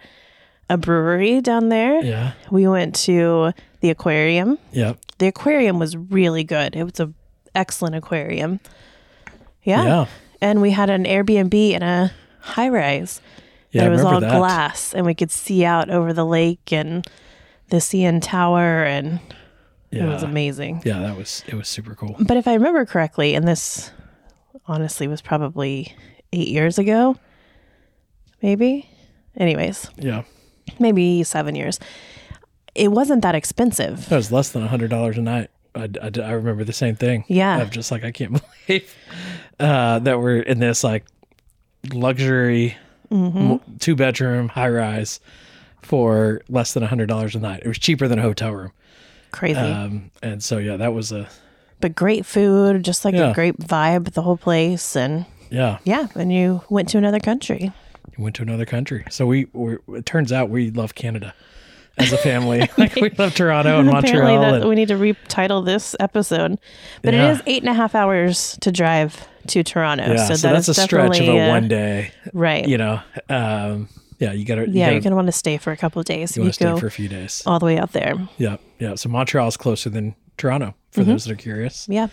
a 0.71 0.77
brewery 0.77 1.41
down 1.41 1.69
there. 1.69 2.01
Yeah. 2.03 2.31
We 2.49 2.67
went 2.67 2.95
to 3.07 3.51
the 3.81 3.89
aquarium. 3.89 4.57
Yep. 4.71 4.97
The 5.17 5.27
aquarium 5.27 5.79
was 5.79 5.97
really 5.97 6.43
good. 6.43 6.75
It 6.75 6.83
was 6.83 6.99
a 6.99 7.11
excellent 7.53 7.95
aquarium. 7.95 8.59
Yeah. 9.63 9.83
Yeah. 9.85 10.05
And 10.41 10.61
we 10.61 10.71
had 10.71 10.89
an 10.89 11.03
Airbnb 11.03 11.53
in 11.53 11.83
a 11.83 12.11
high 12.39 12.69
rise. 12.69 13.21
Yeah. 13.71 13.83
and 13.83 13.89
it 13.93 13.95
was 13.95 14.03
all 14.03 14.19
that. 14.19 14.37
glass 14.37 14.93
and 14.93 15.05
we 15.05 15.13
could 15.13 15.31
see 15.31 15.63
out 15.63 15.89
over 15.89 16.11
the 16.13 16.25
lake 16.25 16.73
and 16.73 17.05
the 17.69 17.77
CN 17.77 18.21
Tower 18.21 18.83
and 18.83 19.19
Yeah. 19.91 20.05
it 20.05 20.09
was 20.09 20.23
amazing. 20.23 20.81
Yeah. 20.85 20.99
That 20.99 21.17
was. 21.17 21.43
It 21.47 21.55
was 21.55 21.67
super 21.67 21.95
cool. 21.95 22.15
But 22.19 22.37
if 22.37 22.47
I 22.47 22.53
remember 22.55 22.85
correctly, 22.85 23.35
and 23.35 23.45
this 23.47 23.91
honestly 24.67 25.07
was 25.07 25.21
probably 25.21 25.93
eight 26.33 26.47
years 26.47 26.77
ago, 26.79 27.17
maybe. 28.41 28.89
Anyways, 29.37 29.89
Yeah. 29.97 30.23
Maybe 30.79 31.23
seven 31.23 31.55
years. 31.55 31.79
It 32.75 32.91
wasn't 32.91 33.21
that 33.23 33.35
expensive. 33.35 34.07
That 34.09 34.15
was 34.15 34.31
less 34.31 34.49
than 34.49 34.63
a 34.63 34.67
hundred 34.67 34.89
dollars 34.89 35.17
a 35.17 35.21
night. 35.21 35.49
I, 35.75 35.89
I, 36.01 36.11
I 36.21 36.31
remember 36.31 36.63
the 36.63 36.73
same 36.73 36.95
thing. 36.95 37.23
Yeah. 37.27 37.57
I'm 37.57 37.69
just 37.69 37.91
like, 37.91 38.03
I 38.03 38.11
can't 38.11 38.41
believe 38.67 38.93
uh, 39.59 39.99
that 39.99 40.19
we're 40.19 40.39
in 40.41 40.59
this 40.59 40.83
like 40.83 41.05
luxury 41.93 42.77
Mm-hmm. 43.11 43.75
two 43.79 43.97
bedroom 43.97 44.47
high 44.47 44.69
rise 44.69 45.19
for 45.81 46.39
less 46.47 46.73
than 46.73 46.81
a 46.81 46.87
hundred 46.87 47.07
dollars 47.07 47.35
a 47.35 47.39
night. 47.41 47.61
It 47.65 47.67
was 47.67 47.77
cheaper 47.77 48.07
than 48.07 48.19
a 48.19 48.21
hotel 48.21 48.53
room. 48.53 48.71
Crazy. 49.31 49.59
Um, 49.59 50.11
and 50.23 50.41
so, 50.41 50.59
yeah, 50.59 50.77
that 50.77 50.93
was 50.93 51.11
a, 51.11 51.27
but 51.81 51.93
great 51.93 52.25
food, 52.25 52.83
just 52.85 53.03
like 53.03 53.13
Yeah. 53.13 53.31
a 53.31 53.33
great 53.33 53.57
vibe, 53.57 54.13
the 54.13 54.21
whole 54.21 54.37
place. 54.37 54.95
And 54.95 55.25
yeah, 55.49 55.79
yeah, 55.83 56.07
and 56.15 56.31
you 56.31 56.61
went 56.69 56.87
to 56.89 56.97
another 56.97 57.19
country. 57.19 57.73
We 58.17 58.23
went 58.23 58.35
to 58.37 58.41
another 58.41 58.65
country. 58.65 59.05
So 59.09 59.25
we, 59.25 59.47
it 59.89 60.05
turns 60.05 60.31
out 60.31 60.49
we 60.49 60.71
love 60.71 60.95
Canada 60.95 61.33
as 61.97 62.11
a 62.13 62.17
family. 62.17 62.69
like 62.77 62.95
we 62.95 63.09
love 63.11 63.33
Toronto 63.35 63.79
and 63.79 63.89
Apparently, 63.89 64.21
Montreal. 64.33 64.41
that 64.41 64.61
and- 64.61 64.69
we 64.69 64.75
need 64.75 64.87
to 64.89 64.95
retitle 64.95 65.63
this 65.65 65.95
episode. 65.99 66.59
But 67.01 67.13
Yeah. 67.13 67.29
it 67.29 67.31
is 67.33 67.41
eight 67.45 67.61
and 67.63 67.69
a 67.69 67.73
half 67.73 67.95
hours 67.95 68.57
to 68.61 68.71
drive 68.71 69.27
to 69.47 69.63
Toronto. 69.63 70.13
yeah, 70.13 70.25
so, 70.27 70.35
so, 70.35 70.47
that 70.47 70.53
that's 70.53 70.67
a 70.67 70.73
stretch 70.73 71.19
of 71.19 71.27
a 71.27 71.39
uh, 71.39 71.49
one 71.49 71.67
day, 71.67 72.11
Right. 72.33 72.67
you 72.67 72.77
know, 72.77 73.01
um, 73.29 73.89
yeah, 74.19 74.33
you 74.33 74.45
gotta, 74.45 74.67
you 74.67 74.73
yeah, 74.79 74.85
gotta, 74.85 74.93
you're 74.95 75.01
to 75.09 75.15
want 75.15 75.27
to 75.29 75.31
stay 75.31 75.57
for 75.57 75.71
a 75.71 75.77
couple 75.77 75.99
of 75.99 76.05
days. 76.05 76.37
you 76.37 76.41
You, 76.41 76.45
want 76.45 76.53
to 76.53 76.63
stay 76.73 76.79
for 76.79 76.85
a 76.85 76.91
few 76.91 77.07
days. 77.07 77.41
all 77.47 77.57
the 77.57 77.65
way 77.65 77.79
out 77.79 77.91
there. 77.93 78.13
Yeah, 78.37 78.57
yeah. 78.77 78.93
So 78.93 79.09
Montreal 79.09 79.47
is 79.47 79.57
closer 79.57 79.89
than 79.89 80.15
Toronto 80.37 80.75
for 80.91 81.01
Mm-hmm. 81.01 81.09
those 81.09 81.25
that 81.25 81.33
are 81.33 81.35
curious. 81.37 81.87
Yeah. 81.89 82.07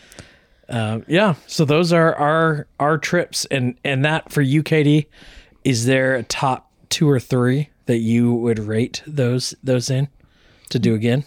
Um, 0.71 1.05
yeah. 1.07 1.35
So 1.47 1.65
those 1.67 1.93
are 1.93 2.15
our 2.15 2.67
our 2.81 2.97
trips, 2.99 3.45
and 3.51 3.75
and 3.85 4.05
that 4.07 4.31
for 4.33 4.41
you, 4.43 4.63
Katie, 4.63 5.09
is 5.65 5.87
there 5.87 6.15
a 6.15 6.23
top 6.23 6.71
two 6.89 7.09
or 7.09 7.21
three 7.21 7.69
that 7.87 7.99
you 7.99 8.33
would 8.35 8.59
rate 8.59 9.03
those 9.07 9.55
those 9.63 9.91
in 9.91 10.09
to 10.71 10.79
do 10.79 10.95
again, 10.95 11.25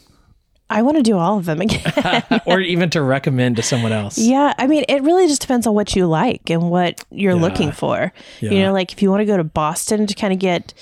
I 0.69 0.83
want 0.83 0.97
to 0.97 1.03
do 1.03 1.17
all 1.17 1.37
of 1.37 1.45
them 1.45 1.59
again. 1.61 2.23
or 2.45 2.59
even 2.61 2.89
to 2.91 3.01
recommend 3.01 3.55
to 3.57 3.63
someone 3.63 3.91
else? 3.91 4.17
yeah. 4.17 4.53
I 4.57 4.67
mean, 4.67 4.85
it 4.87 5.01
really 5.03 5.27
just 5.27 5.41
depends 5.41 5.65
on 5.67 5.73
what 5.73 5.95
you 5.95 6.05
like 6.07 6.49
and 6.49 6.69
what 6.69 7.03
you're 7.11 7.35
Yeah. 7.35 7.41
looking 7.41 7.71
for. 7.71 8.13
You 8.39 8.51
know, 8.61 8.71
like 8.73 8.91
if 8.93 9.01
you 9.01 9.09
want 9.09 9.21
to 9.21 9.25
go 9.25 9.37
to 9.37 9.43
Boston 9.43 10.07
to 10.07 10.13
kind 10.15 10.31
of 10.31 10.39
get, 10.39 10.73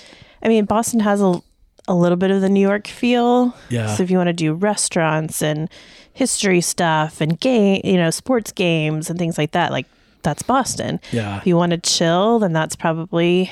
I 0.44 0.48
mean, 0.50 0.66
Boston 0.66 1.00
has 1.00 1.22
a, 1.22 1.42
a 1.88 1.96
little 1.96 2.18
bit 2.18 2.30
of 2.32 2.42
the 2.42 2.50
New 2.50 2.60
York 2.62 2.88
feel. 2.88 3.56
Yeah. 3.70 3.96
So 3.96 4.04
if 4.04 4.12
you 4.12 4.18
want 4.18 4.28
to 4.28 4.34
do 4.34 4.54
restaurants 4.54 5.42
and 5.42 5.70
history 6.14 6.62
stuff 6.62 7.22
and 7.22 7.40
game, 7.40 7.82
you 7.86 7.96
know, 7.98 8.10
sports 8.12 8.52
games 8.52 9.10
and 9.10 9.18
things 9.18 9.38
like 9.38 9.52
that, 9.52 9.72
like 9.72 9.88
that's 10.24 10.44
Boston. 10.44 11.00
Yeah. 11.12 11.38
If 11.38 11.48
you 11.48 11.56
want 11.56 11.72
to 11.72 11.78
chill, 11.78 12.40
then 12.40 12.54
that's 12.54 12.76
probably 12.76 13.52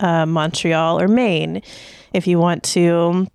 uh, 0.00 0.26
Montreal 0.26 1.00
or 1.00 1.08
Maine. 1.08 1.62
If 2.12 2.26
you 2.26 2.38
want 2.38 2.62
to 2.64 3.26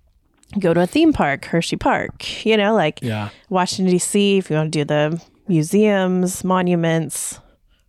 go 0.58 0.72
to 0.74 0.80
a 0.82 0.86
theme 0.86 1.12
park, 1.12 1.44
Hershey 1.46 1.76
Park, 1.76 2.44
you 2.46 2.56
know, 2.56 2.74
like 2.74 3.00
Yeah. 3.02 3.30
Washington, 3.50 3.92
D.C., 3.92 4.38
if 4.38 4.50
you 4.50 4.56
want 4.56 4.72
to 4.72 4.78
do 4.78 4.84
the 4.84 5.20
museums, 5.48 6.44
monuments. 6.44 7.40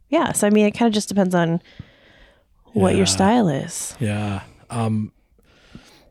Yeah. 0.09 0.31
So, 0.31 0.47
I 0.47 0.49
mean, 0.49 0.65
it 0.65 0.71
kind 0.71 0.87
of 0.87 0.93
just 0.93 1.09
depends 1.09 1.35
on 1.35 1.61
what 2.73 2.91
Yeah. 2.91 2.97
your 2.97 3.05
style 3.05 3.47
is. 3.49 3.95
Yeah. 3.99 4.41
Um, 4.69 5.11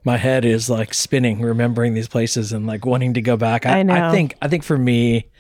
my 0.05 0.17
head 0.17 0.45
is 0.45 0.69
like 0.69 0.93
spinning, 0.95 1.41
remembering 1.41 1.95
these 1.95 2.09
places 2.09 2.53
and 2.53 2.67
like 2.67 2.85
wanting 2.87 3.15
to 3.15 3.23
go 3.23 3.37
back. 3.37 3.67
I, 3.67 3.81
I 3.81 3.83
know. 3.83 3.95
I 3.95 4.11
think 4.11 4.35
I 4.43 4.49
think 4.49 4.63
for 4.63 4.77
me, 4.77 5.31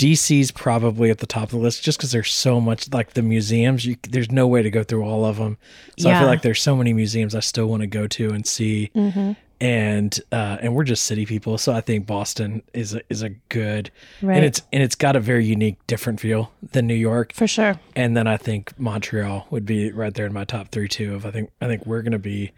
DC's 0.00 0.50
probably 0.50 1.10
at 1.10 1.18
the 1.18 1.26
top 1.26 1.44
of 1.44 1.50
the 1.50 1.58
list 1.58 1.82
just 1.82 1.98
because 1.98 2.10
there's 2.10 2.32
so 2.32 2.58
much 2.58 2.90
like 2.90 3.12
the 3.12 3.20
museums. 3.20 3.84
You, 3.84 3.96
there's 4.08 4.30
no 4.30 4.46
way 4.46 4.62
to 4.62 4.70
go 4.70 4.82
through 4.82 5.04
all 5.04 5.26
of 5.26 5.36
them. 5.36 5.58
So 5.98 6.08
I 6.08 6.18
feel 6.18 6.26
like 6.26 6.40
there's 6.40 6.62
so 6.62 6.74
many 6.74 6.94
museums 6.94 7.34
I 7.34 7.40
still 7.40 7.66
want 7.66 7.82
to 7.82 7.86
go 7.86 8.06
to 8.06 8.30
and 8.30 8.46
see. 8.46 8.90
Mm-hmm. 8.94 9.32
And 9.60 10.18
uh, 10.32 10.56
and 10.62 10.74
we're 10.74 10.84
just 10.84 11.04
city 11.04 11.26
people, 11.26 11.58
so 11.58 11.74
I 11.74 11.82
think 11.82 12.06
Boston 12.06 12.62
is 12.72 12.94
a, 12.94 13.02
is 13.10 13.20
a 13.20 13.28
good 13.50 13.90
Right. 14.22 14.36
and 14.36 14.46
it's 14.46 14.62
and 14.72 14.82
it's 14.82 14.94
got 14.94 15.16
a 15.16 15.20
very 15.20 15.44
unique, 15.44 15.76
different 15.86 16.18
feel 16.18 16.50
than 16.72 16.86
New 16.86 16.94
York. 16.94 17.34
For 17.34 17.46
sure. 17.46 17.78
And 17.94 18.16
then 18.16 18.26
I 18.26 18.38
think 18.38 18.72
Montreal 18.80 19.48
would 19.50 19.66
be 19.66 19.92
right 19.92 20.14
there 20.14 20.24
in 20.24 20.32
my 20.32 20.44
top 20.44 20.70
three 20.70 20.88
too. 20.88 21.14
Of 21.14 21.26
I 21.26 21.30
think 21.30 21.50
I 21.60 21.66
think 21.66 21.84
we're 21.84 22.00
gonna 22.00 22.18
be 22.18 22.52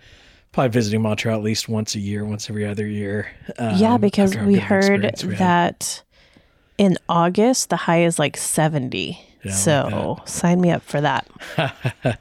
probably 0.53 0.69
visiting 0.71 1.03
Montreal 1.03 1.37
at 1.37 1.43
least 1.43 1.69
once 1.69 1.97
a 1.97 1.99
year, 1.99 2.25
once 2.25 2.49
every 2.49 2.65
other 2.65 2.87
year. 2.87 3.33
um, 3.59 3.75
yeah, 3.79 3.97
because 3.97 4.37
we 4.37 4.37
good 4.37 4.43
of 4.45 4.55
an 4.55 4.61
heard 4.61 5.23
we 5.25 5.35
that 5.35 6.03
in 6.79 6.97
August, 7.09 7.71
the 7.71 7.77
high 7.77 8.03
is 8.05 8.19
like 8.19 8.37
70. 8.37 9.19
Yeah, 9.45 9.53
so 9.53 10.17
like 10.19 10.29
sign 10.29 10.61
me 10.61 10.71
up 10.71 10.83
for 10.83 11.01
that. 11.01 11.27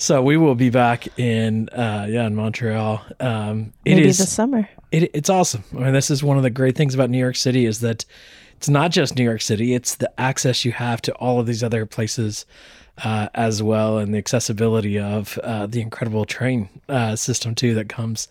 So 0.00 0.22
we 0.22 0.36
will 0.36 0.54
be 0.54 0.70
back 0.70 1.08
in 1.18 1.68
uh, 1.70 2.06
yeah 2.08 2.26
in 2.28 2.36
Montreal. 2.36 3.02
Um, 3.18 3.72
it 3.84 3.96
Maybe 3.96 4.08
is 4.08 4.18
this 4.18 4.32
summer. 4.32 4.68
it, 4.92 5.10
it's 5.12 5.28
awesome. 5.28 5.64
I 5.72 5.80
mean, 5.80 5.92
this 5.92 6.08
is 6.08 6.22
one 6.22 6.36
of 6.36 6.44
the 6.44 6.50
great 6.50 6.76
things 6.76 6.94
about 6.94 7.10
New 7.10 7.18
York 7.18 7.34
City 7.34 7.66
is 7.66 7.80
that 7.80 8.04
it's 8.56 8.68
not 8.68 8.92
just 8.92 9.16
New 9.16 9.24
York 9.24 9.40
City; 9.40 9.74
it's 9.74 9.96
the 9.96 10.08
access 10.18 10.64
you 10.64 10.70
have 10.70 11.02
to 11.02 11.12
all 11.14 11.40
of 11.40 11.46
these 11.46 11.64
other 11.64 11.84
places 11.84 12.46
uh, 13.04 13.28
as 13.34 13.62
well, 13.62 13.98
and 13.98 14.12
the 14.12 14.18
accessibility 14.18 14.98
of 14.98 15.38
uh, 15.44 15.66
the 15.66 15.80
incredible 15.80 16.24
train 16.24 16.68
uh, 16.88 17.16
system 17.16 17.54
too 17.54 17.74
that 17.74 17.88
comes 17.88 18.28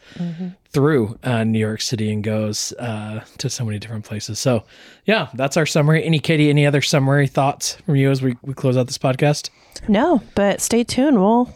through 0.72 1.18
uh, 1.24 1.44
New 1.44 1.60
York 1.60 1.82
City 1.82 2.12
and 2.12 2.24
goes 2.24 2.74
uh, 2.74 3.24
to 3.38 3.50
so 3.50 3.66
many 3.66 3.80
different 3.80 4.06
places. 4.06 4.40
So, 4.40 4.64
yeah, 5.06 5.30
that's 5.34 5.58
our 5.58 5.66
summary. 5.66 6.04
Any 6.04 6.20
Katie, 6.20 6.50
any 6.50 6.66
other 6.66 6.82
summary 6.82 7.28
thoughts 7.28 7.76
from 7.86 7.96
you 7.96 8.12
as 8.12 8.22
we, 8.22 8.36
we 8.42 8.54
close 8.54 8.78
out 8.78 8.88
this 8.88 8.98
podcast? 8.98 9.50
No, 9.88 10.22
but 10.36 10.62
stay 10.62 10.84
tuned. 10.84 11.18
We'll, 11.18 11.50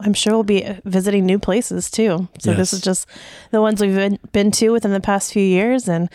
I'm 0.00 0.14
sure 0.14 0.34
we'll 0.34 0.44
be 0.44 0.64
visiting 0.84 1.26
new 1.26 1.38
places 1.38 1.90
too. 1.90 2.28
So 2.38 2.54
this 2.54 2.72
is 2.72 2.80
just 2.80 3.08
the 3.50 3.60
ones 3.60 3.80
we've 3.80 3.94
been, 3.94 4.18
been 4.32 4.50
to 4.52 4.70
within 4.70 4.92
the 4.92 5.00
past 5.00 5.32
few 5.32 5.42
years, 5.42 5.88
and 5.88 6.08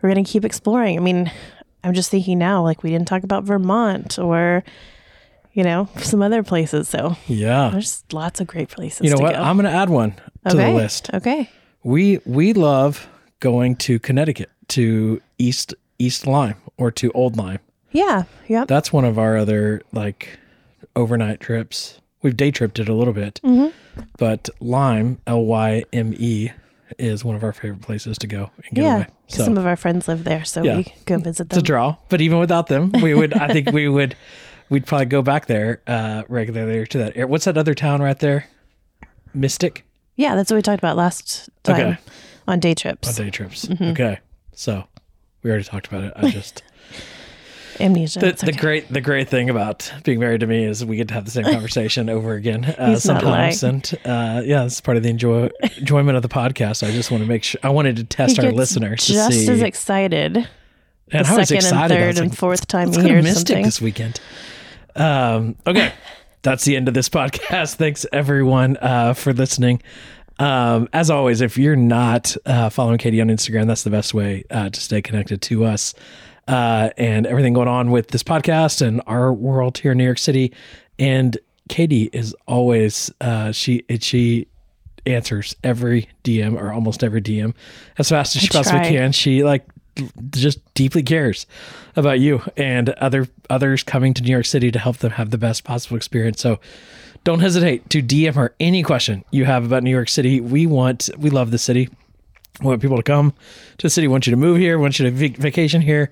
we're 0.00 0.12
going 0.12 0.24
to 0.24 0.30
keep 0.30 0.44
exploring. 0.44 0.96
I 0.96 1.00
mean, 1.00 1.30
I'm 1.82 1.92
just 1.92 2.10
thinking 2.10 2.38
now, 2.38 2.62
like 2.62 2.82
we 2.82 2.90
didn't 2.90 3.08
talk 3.08 3.22
about 3.22 3.44
Vermont 3.44 4.18
or, 4.18 4.64
you 5.54 5.64
know, 5.64 5.88
some 5.98 6.20
other 6.20 6.42
places. 6.42 6.88
So 6.88 7.16
Yeah. 7.26 7.70
there's 7.72 8.04
lots 8.12 8.40
of 8.40 8.46
great 8.46 8.68
places. 8.68 9.00
You 9.02 9.10
know 9.10 9.16
to 9.16 9.22
what? 9.22 9.34
Go. 9.34 9.40
I'm 9.42 9.56
going 9.56 9.64
to 9.72 9.76
add 9.76 9.88
one 9.88 10.12
to 10.48 10.54
okay. 10.56 10.70
the 10.70 10.76
list. 10.76 11.10
Okay. 11.14 11.48
We 11.82 12.20
we 12.26 12.52
love 12.52 13.08
going 13.40 13.76
to 13.76 13.98
Connecticut 13.98 14.50
to 14.68 15.20
East 15.38 15.74
East 15.98 16.26
Lyme 16.26 16.56
or 16.76 16.90
to 16.92 17.10
Old 17.12 17.36
Lyme. 17.36 17.60
Yeah. 17.92 18.24
Yep. 18.48 18.68
That's 18.68 18.92
one 18.92 19.04
of 19.04 19.18
our 19.18 19.36
other 19.36 19.82
like 19.92 20.38
overnight 20.96 21.40
trips. 21.40 22.00
We've 22.22 22.36
day 22.36 22.50
tripped 22.50 22.78
it 22.78 22.88
a 22.88 22.94
little 22.94 23.12
bit, 23.12 23.40
Mm-hmm. 23.44 23.68
but 24.18 24.48
Lyme 24.60 25.18
L 25.26 25.44
Y 25.44 25.84
M 25.92 26.14
E 26.16 26.50
is 26.98 27.24
one 27.24 27.36
of 27.36 27.44
our 27.44 27.52
favorite 27.52 27.82
places 27.82 28.18
to 28.18 28.26
go 28.26 28.50
and 28.56 28.74
get 28.74 28.82
yeah. 28.82 28.96
away. 28.96 29.06
So 29.28 29.44
Some 29.44 29.58
of 29.58 29.66
our 29.66 29.76
friends 29.76 30.08
live 30.08 30.24
there, 30.24 30.44
so 30.44 30.62
Yeah. 30.62 30.76
we 30.78 30.94
go 31.06 31.18
visit 31.18 31.48
it's 31.48 31.58
a 31.58 31.62
draw. 31.62 31.96
But 32.08 32.20
even 32.20 32.38
without 32.38 32.66
them, 32.68 32.92
we 33.02 33.14
would. 33.14 33.34
I 33.34 33.48
think 33.52 33.70
we 33.72 33.88
would. 33.88 34.16
We'd 34.70 34.86
probably 34.86 35.06
go 35.06 35.22
back 35.22 35.46
there 35.46 35.82
uh, 35.86 36.22
regularly 36.28 36.86
to 36.88 36.98
that. 36.98 37.28
What's 37.28 37.44
that 37.44 37.56
other 37.58 37.74
town 37.74 38.00
right 38.02 38.18
there? 38.18 38.46
Mystic. 39.34 39.84
yeah, 40.16 40.34
that's 40.36 40.50
what 40.50 40.56
we 40.56 40.62
talked 40.62 40.78
about 40.80 40.96
last 40.96 41.48
time 41.64 41.74
Okay. 41.80 41.98
on 42.48 42.60
day 42.60 42.74
trips. 42.74 43.08
on 43.08 43.24
day 43.24 43.30
trips. 43.30 43.66
Mm-hmm. 43.66 43.84
Okay, 43.84 44.18
so 44.52 44.84
we 45.42 45.50
already 45.50 45.64
talked 45.64 45.86
about 45.88 46.04
it. 46.04 46.12
I 46.16 46.30
just 46.30 46.62
Amnesia. 47.80 48.20
the, 48.20 48.26
it's 48.28 48.42
the 48.42 48.52
great 48.52 48.88
the 48.92 49.00
great 49.00 49.28
thing 49.28 49.50
about 49.50 49.92
being 50.04 50.20
married 50.20 50.40
to 50.40 50.46
me 50.46 50.62
is 50.64 50.84
we 50.84 50.94
get 50.96 51.08
to 51.08 51.14
have 51.14 51.24
the 51.24 51.32
same 51.32 51.44
conversation 51.52 52.08
over 52.08 52.34
again 52.34 52.64
uh, 52.64 52.94
sometimes, 52.96 53.64
and 53.64 53.92
uh, 54.04 54.42
yeah, 54.44 54.64
it's 54.64 54.80
part 54.80 54.96
of 54.96 55.02
the 55.02 55.08
enjoy 55.10 55.50
enjoyment 55.78 56.16
of 56.16 56.22
the 56.22 56.28
podcast. 56.28 56.86
I 56.86 56.92
just 56.92 57.10
want 57.10 57.22
to 57.24 57.28
make 57.28 57.42
sure 57.42 57.60
I 57.64 57.70
wanted 57.70 57.96
to 57.96 58.04
test 58.04 58.36
He 58.40 58.46
our 58.46 58.52
listeners 58.52 59.04
to 59.06 59.12
just 59.12 59.32
see. 59.32 59.48
as 59.50 59.60
excited 59.62 60.36
and 61.10 61.26
the 61.26 61.32
I 61.32 61.36
was 61.36 61.48
second 61.48 61.56
excited. 61.64 61.96
and 61.96 62.16
third 62.16 62.22
and 62.22 62.38
fourth 62.38 62.68
time 62.68 62.86
let's 62.90 62.98
he 62.98 63.02
to 63.02 63.08
hears 63.08 63.24
Mystic 63.24 63.46
something. 63.48 63.64
this 63.64 63.80
weekend. 63.80 64.20
Um, 64.96 65.56
okay, 65.66 65.92
that's 66.42 66.64
the 66.64 66.76
end 66.76 66.88
of 66.88 66.94
this 66.94 67.08
podcast. 67.08 67.74
Thanks 67.76 68.06
everyone 68.12 68.76
uh, 68.78 69.14
for 69.14 69.32
listening. 69.32 69.82
Um, 70.38 70.88
as 70.92 71.10
always, 71.10 71.40
if 71.40 71.56
you're 71.56 71.76
not 71.76 72.36
uh, 72.44 72.68
following 72.68 72.98
Katie 72.98 73.20
on 73.20 73.28
Instagram, 73.28 73.66
that's 73.66 73.84
the 73.84 73.90
best 73.90 74.14
way 74.14 74.44
uh, 74.50 74.68
to 74.68 74.80
stay 74.80 75.00
connected 75.00 75.40
to 75.42 75.64
us 75.64 75.94
uh, 76.48 76.90
and 76.96 77.26
everything 77.26 77.52
going 77.52 77.68
on 77.68 77.90
with 77.90 78.08
this 78.08 78.22
podcast 78.22 78.82
and 78.82 79.00
our 79.06 79.32
world 79.32 79.78
here 79.78 79.92
in 79.92 79.98
New 79.98 80.04
York 80.04 80.18
City. 80.18 80.52
And 80.98 81.38
Katie 81.68 82.10
is 82.12 82.34
always 82.46 83.12
uh, 83.20 83.52
she 83.52 83.84
it, 83.88 84.02
she 84.02 84.48
answers 85.06 85.54
every 85.62 86.08
DM 86.22 86.58
or 86.60 86.72
almost 86.72 87.04
every 87.04 87.20
DM 87.20 87.54
as 87.98 88.08
fast 88.08 88.36
as 88.36 88.42
she 88.42 88.48
I 88.48 88.52
possibly 88.52 88.80
can. 88.88 89.12
She 89.12 89.44
like 89.44 89.66
just 90.30 90.74
deeply 90.74 91.02
cares 91.02 91.46
about 91.96 92.20
you 92.20 92.42
and 92.56 92.90
other 92.90 93.28
others 93.50 93.82
coming 93.82 94.14
to 94.14 94.22
New 94.22 94.32
York 94.32 94.46
City 94.46 94.70
to 94.70 94.78
help 94.78 94.98
them 94.98 95.12
have 95.12 95.30
the 95.30 95.38
best 95.38 95.64
possible 95.64 95.96
experience. 95.96 96.40
So 96.40 96.60
don't 97.24 97.40
hesitate 97.40 97.88
to 97.90 98.02
DM 98.02 98.34
her 98.34 98.54
any 98.60 98.82
question 98.82 99.24
you 99.30 99.44
have 99.44 99.64
about 99.64 99.82
New 99.82 99.90
York 99.90 100.08
City. 100.08 100.40
We 100.40 100.66
want 100.66 101.10
we 101.18 101.30
love 101.30 101.50
the 101.50 101.58
city. 101.58 101.88
We 102.60 102.66
want 102.66 102.82
people 102.82 102.96
to 102.96 103.02
come 103.02 103.32
to 103.78 103.86
the 103.86 103.90
city. 103.90 104.06
We 104.06 104.12
want 104.12 104.26
you 104.26 104.30
to 104.30 104.36
move 104.36 104.58
here. 104.58 104.78
We 104.78 104.82
want 104.82 104.98
you 104.98 105.06
to 105.06 105.10
vac- 105.10 105.36
vacation 105.36 105.80
here, 105.80 106.10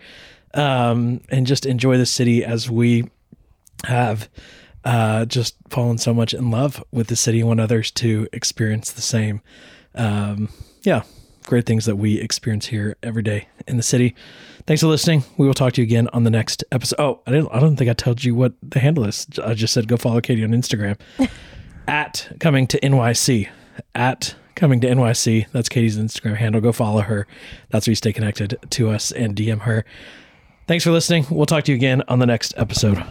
um, 0.55 1.21
and 1.29 1.47
just 1.47 1.66
enjoy 1.66 1.99
the 1.99 2.07
city 2.07 2.45
as 2.45 2.68
we 2.68 3.09
have 3.85 4.29
uh, 4.85 5.25
just 5.27 5.57
fallen 5.68 5.99
so 5.99 6.12
much 6.12 6.35
in 6.35 6.51
love 6.51 6.83
with 6.90 7.07
the 7.07 7.16
city 7.16 7.40
and 7.40 7.49
want 7.49 7.61
others 7.61 7.90
to 7.92 8.29
experience 8.33 8.92
the 8.92 9.03
same. 9.03 9.40
Um, 9.95 10.49
yeah, 10.83 11.03
great 11.44 11.66
things 11.66 11.87
that 11.87 11.96
we 11.96 12.20
experience 12.20 12.66
here 12.66 12.96
every 13.02 13.22
day 13.22 13.48
in 13.66 13.76
the 13.76 13.83
city. 13.83 14.14
Thanks 14.66 14.81
for 14.81 14.88
listening. 14.88 15.24
We 15.37 15.46
will 15.46 15.55
talk 15.55 15.72
to 15.74 15.81
you 15.81 15.85
again 15.85 16.09
on 16.12 16.24
the 16.24 16.31
next 16.31 16.64
episode. 16.72 17.00
Oh, 17.00 17.20
I 17.26 17.33
didn't. 17.33 17.48
I 17.52 17.61
don't 17.61 17.76
think 17.76 17.90
I 17.90 17.94
told 17.94 18.22
you 18.24 18.35
what 18.35 18.55
the 18.62 18.78
handle 18.78 19.05
is. 19.05 19.26
I 19.42 19.55
just 19.55 19.74
said 19.74 19.88
go 19.88 19.96
follow 19.96 20.20
Katie 20.20 20.44
on 20.44 20.50
Instagram 20.50 20.98
at 21.88 22.31
coming 22.40 22.66
to 22.68 22.81
NYC 22.81 23.48
at 23.94 24.35
coming 24.55 24.81
to 24.81 24.88
NYC. 24.88 25.46
That's 25.52 25.68
Katie's 25.68 25.98
Instagram 25.98 26.37
handle. 26.37 26.61
Go 26.61 26.72
follow 26.72 27.00
her. 27.00 27.26
That's 27.70 27.87
where 27.87 27.92
you 27.92 27.96
stay 27.96 28.12
connected 28.12 28.59
to 28.70 28.90
us 28.90 29.12
and 29.12 29.35
DM 29.35 29.61
her. 29.62 29.85
Thanks 30.66 30.85
for 30.85 30.90
listening. 30.90 31.26
We'll 31.31 31.46
talk 31.46 31.64
to 31.64 31.72
you 31.72 31.76
again 31.76 32.02
on 32.09 32.18
the 32.18 32.26
next 32.26 32.55
episode. 32.57 33.05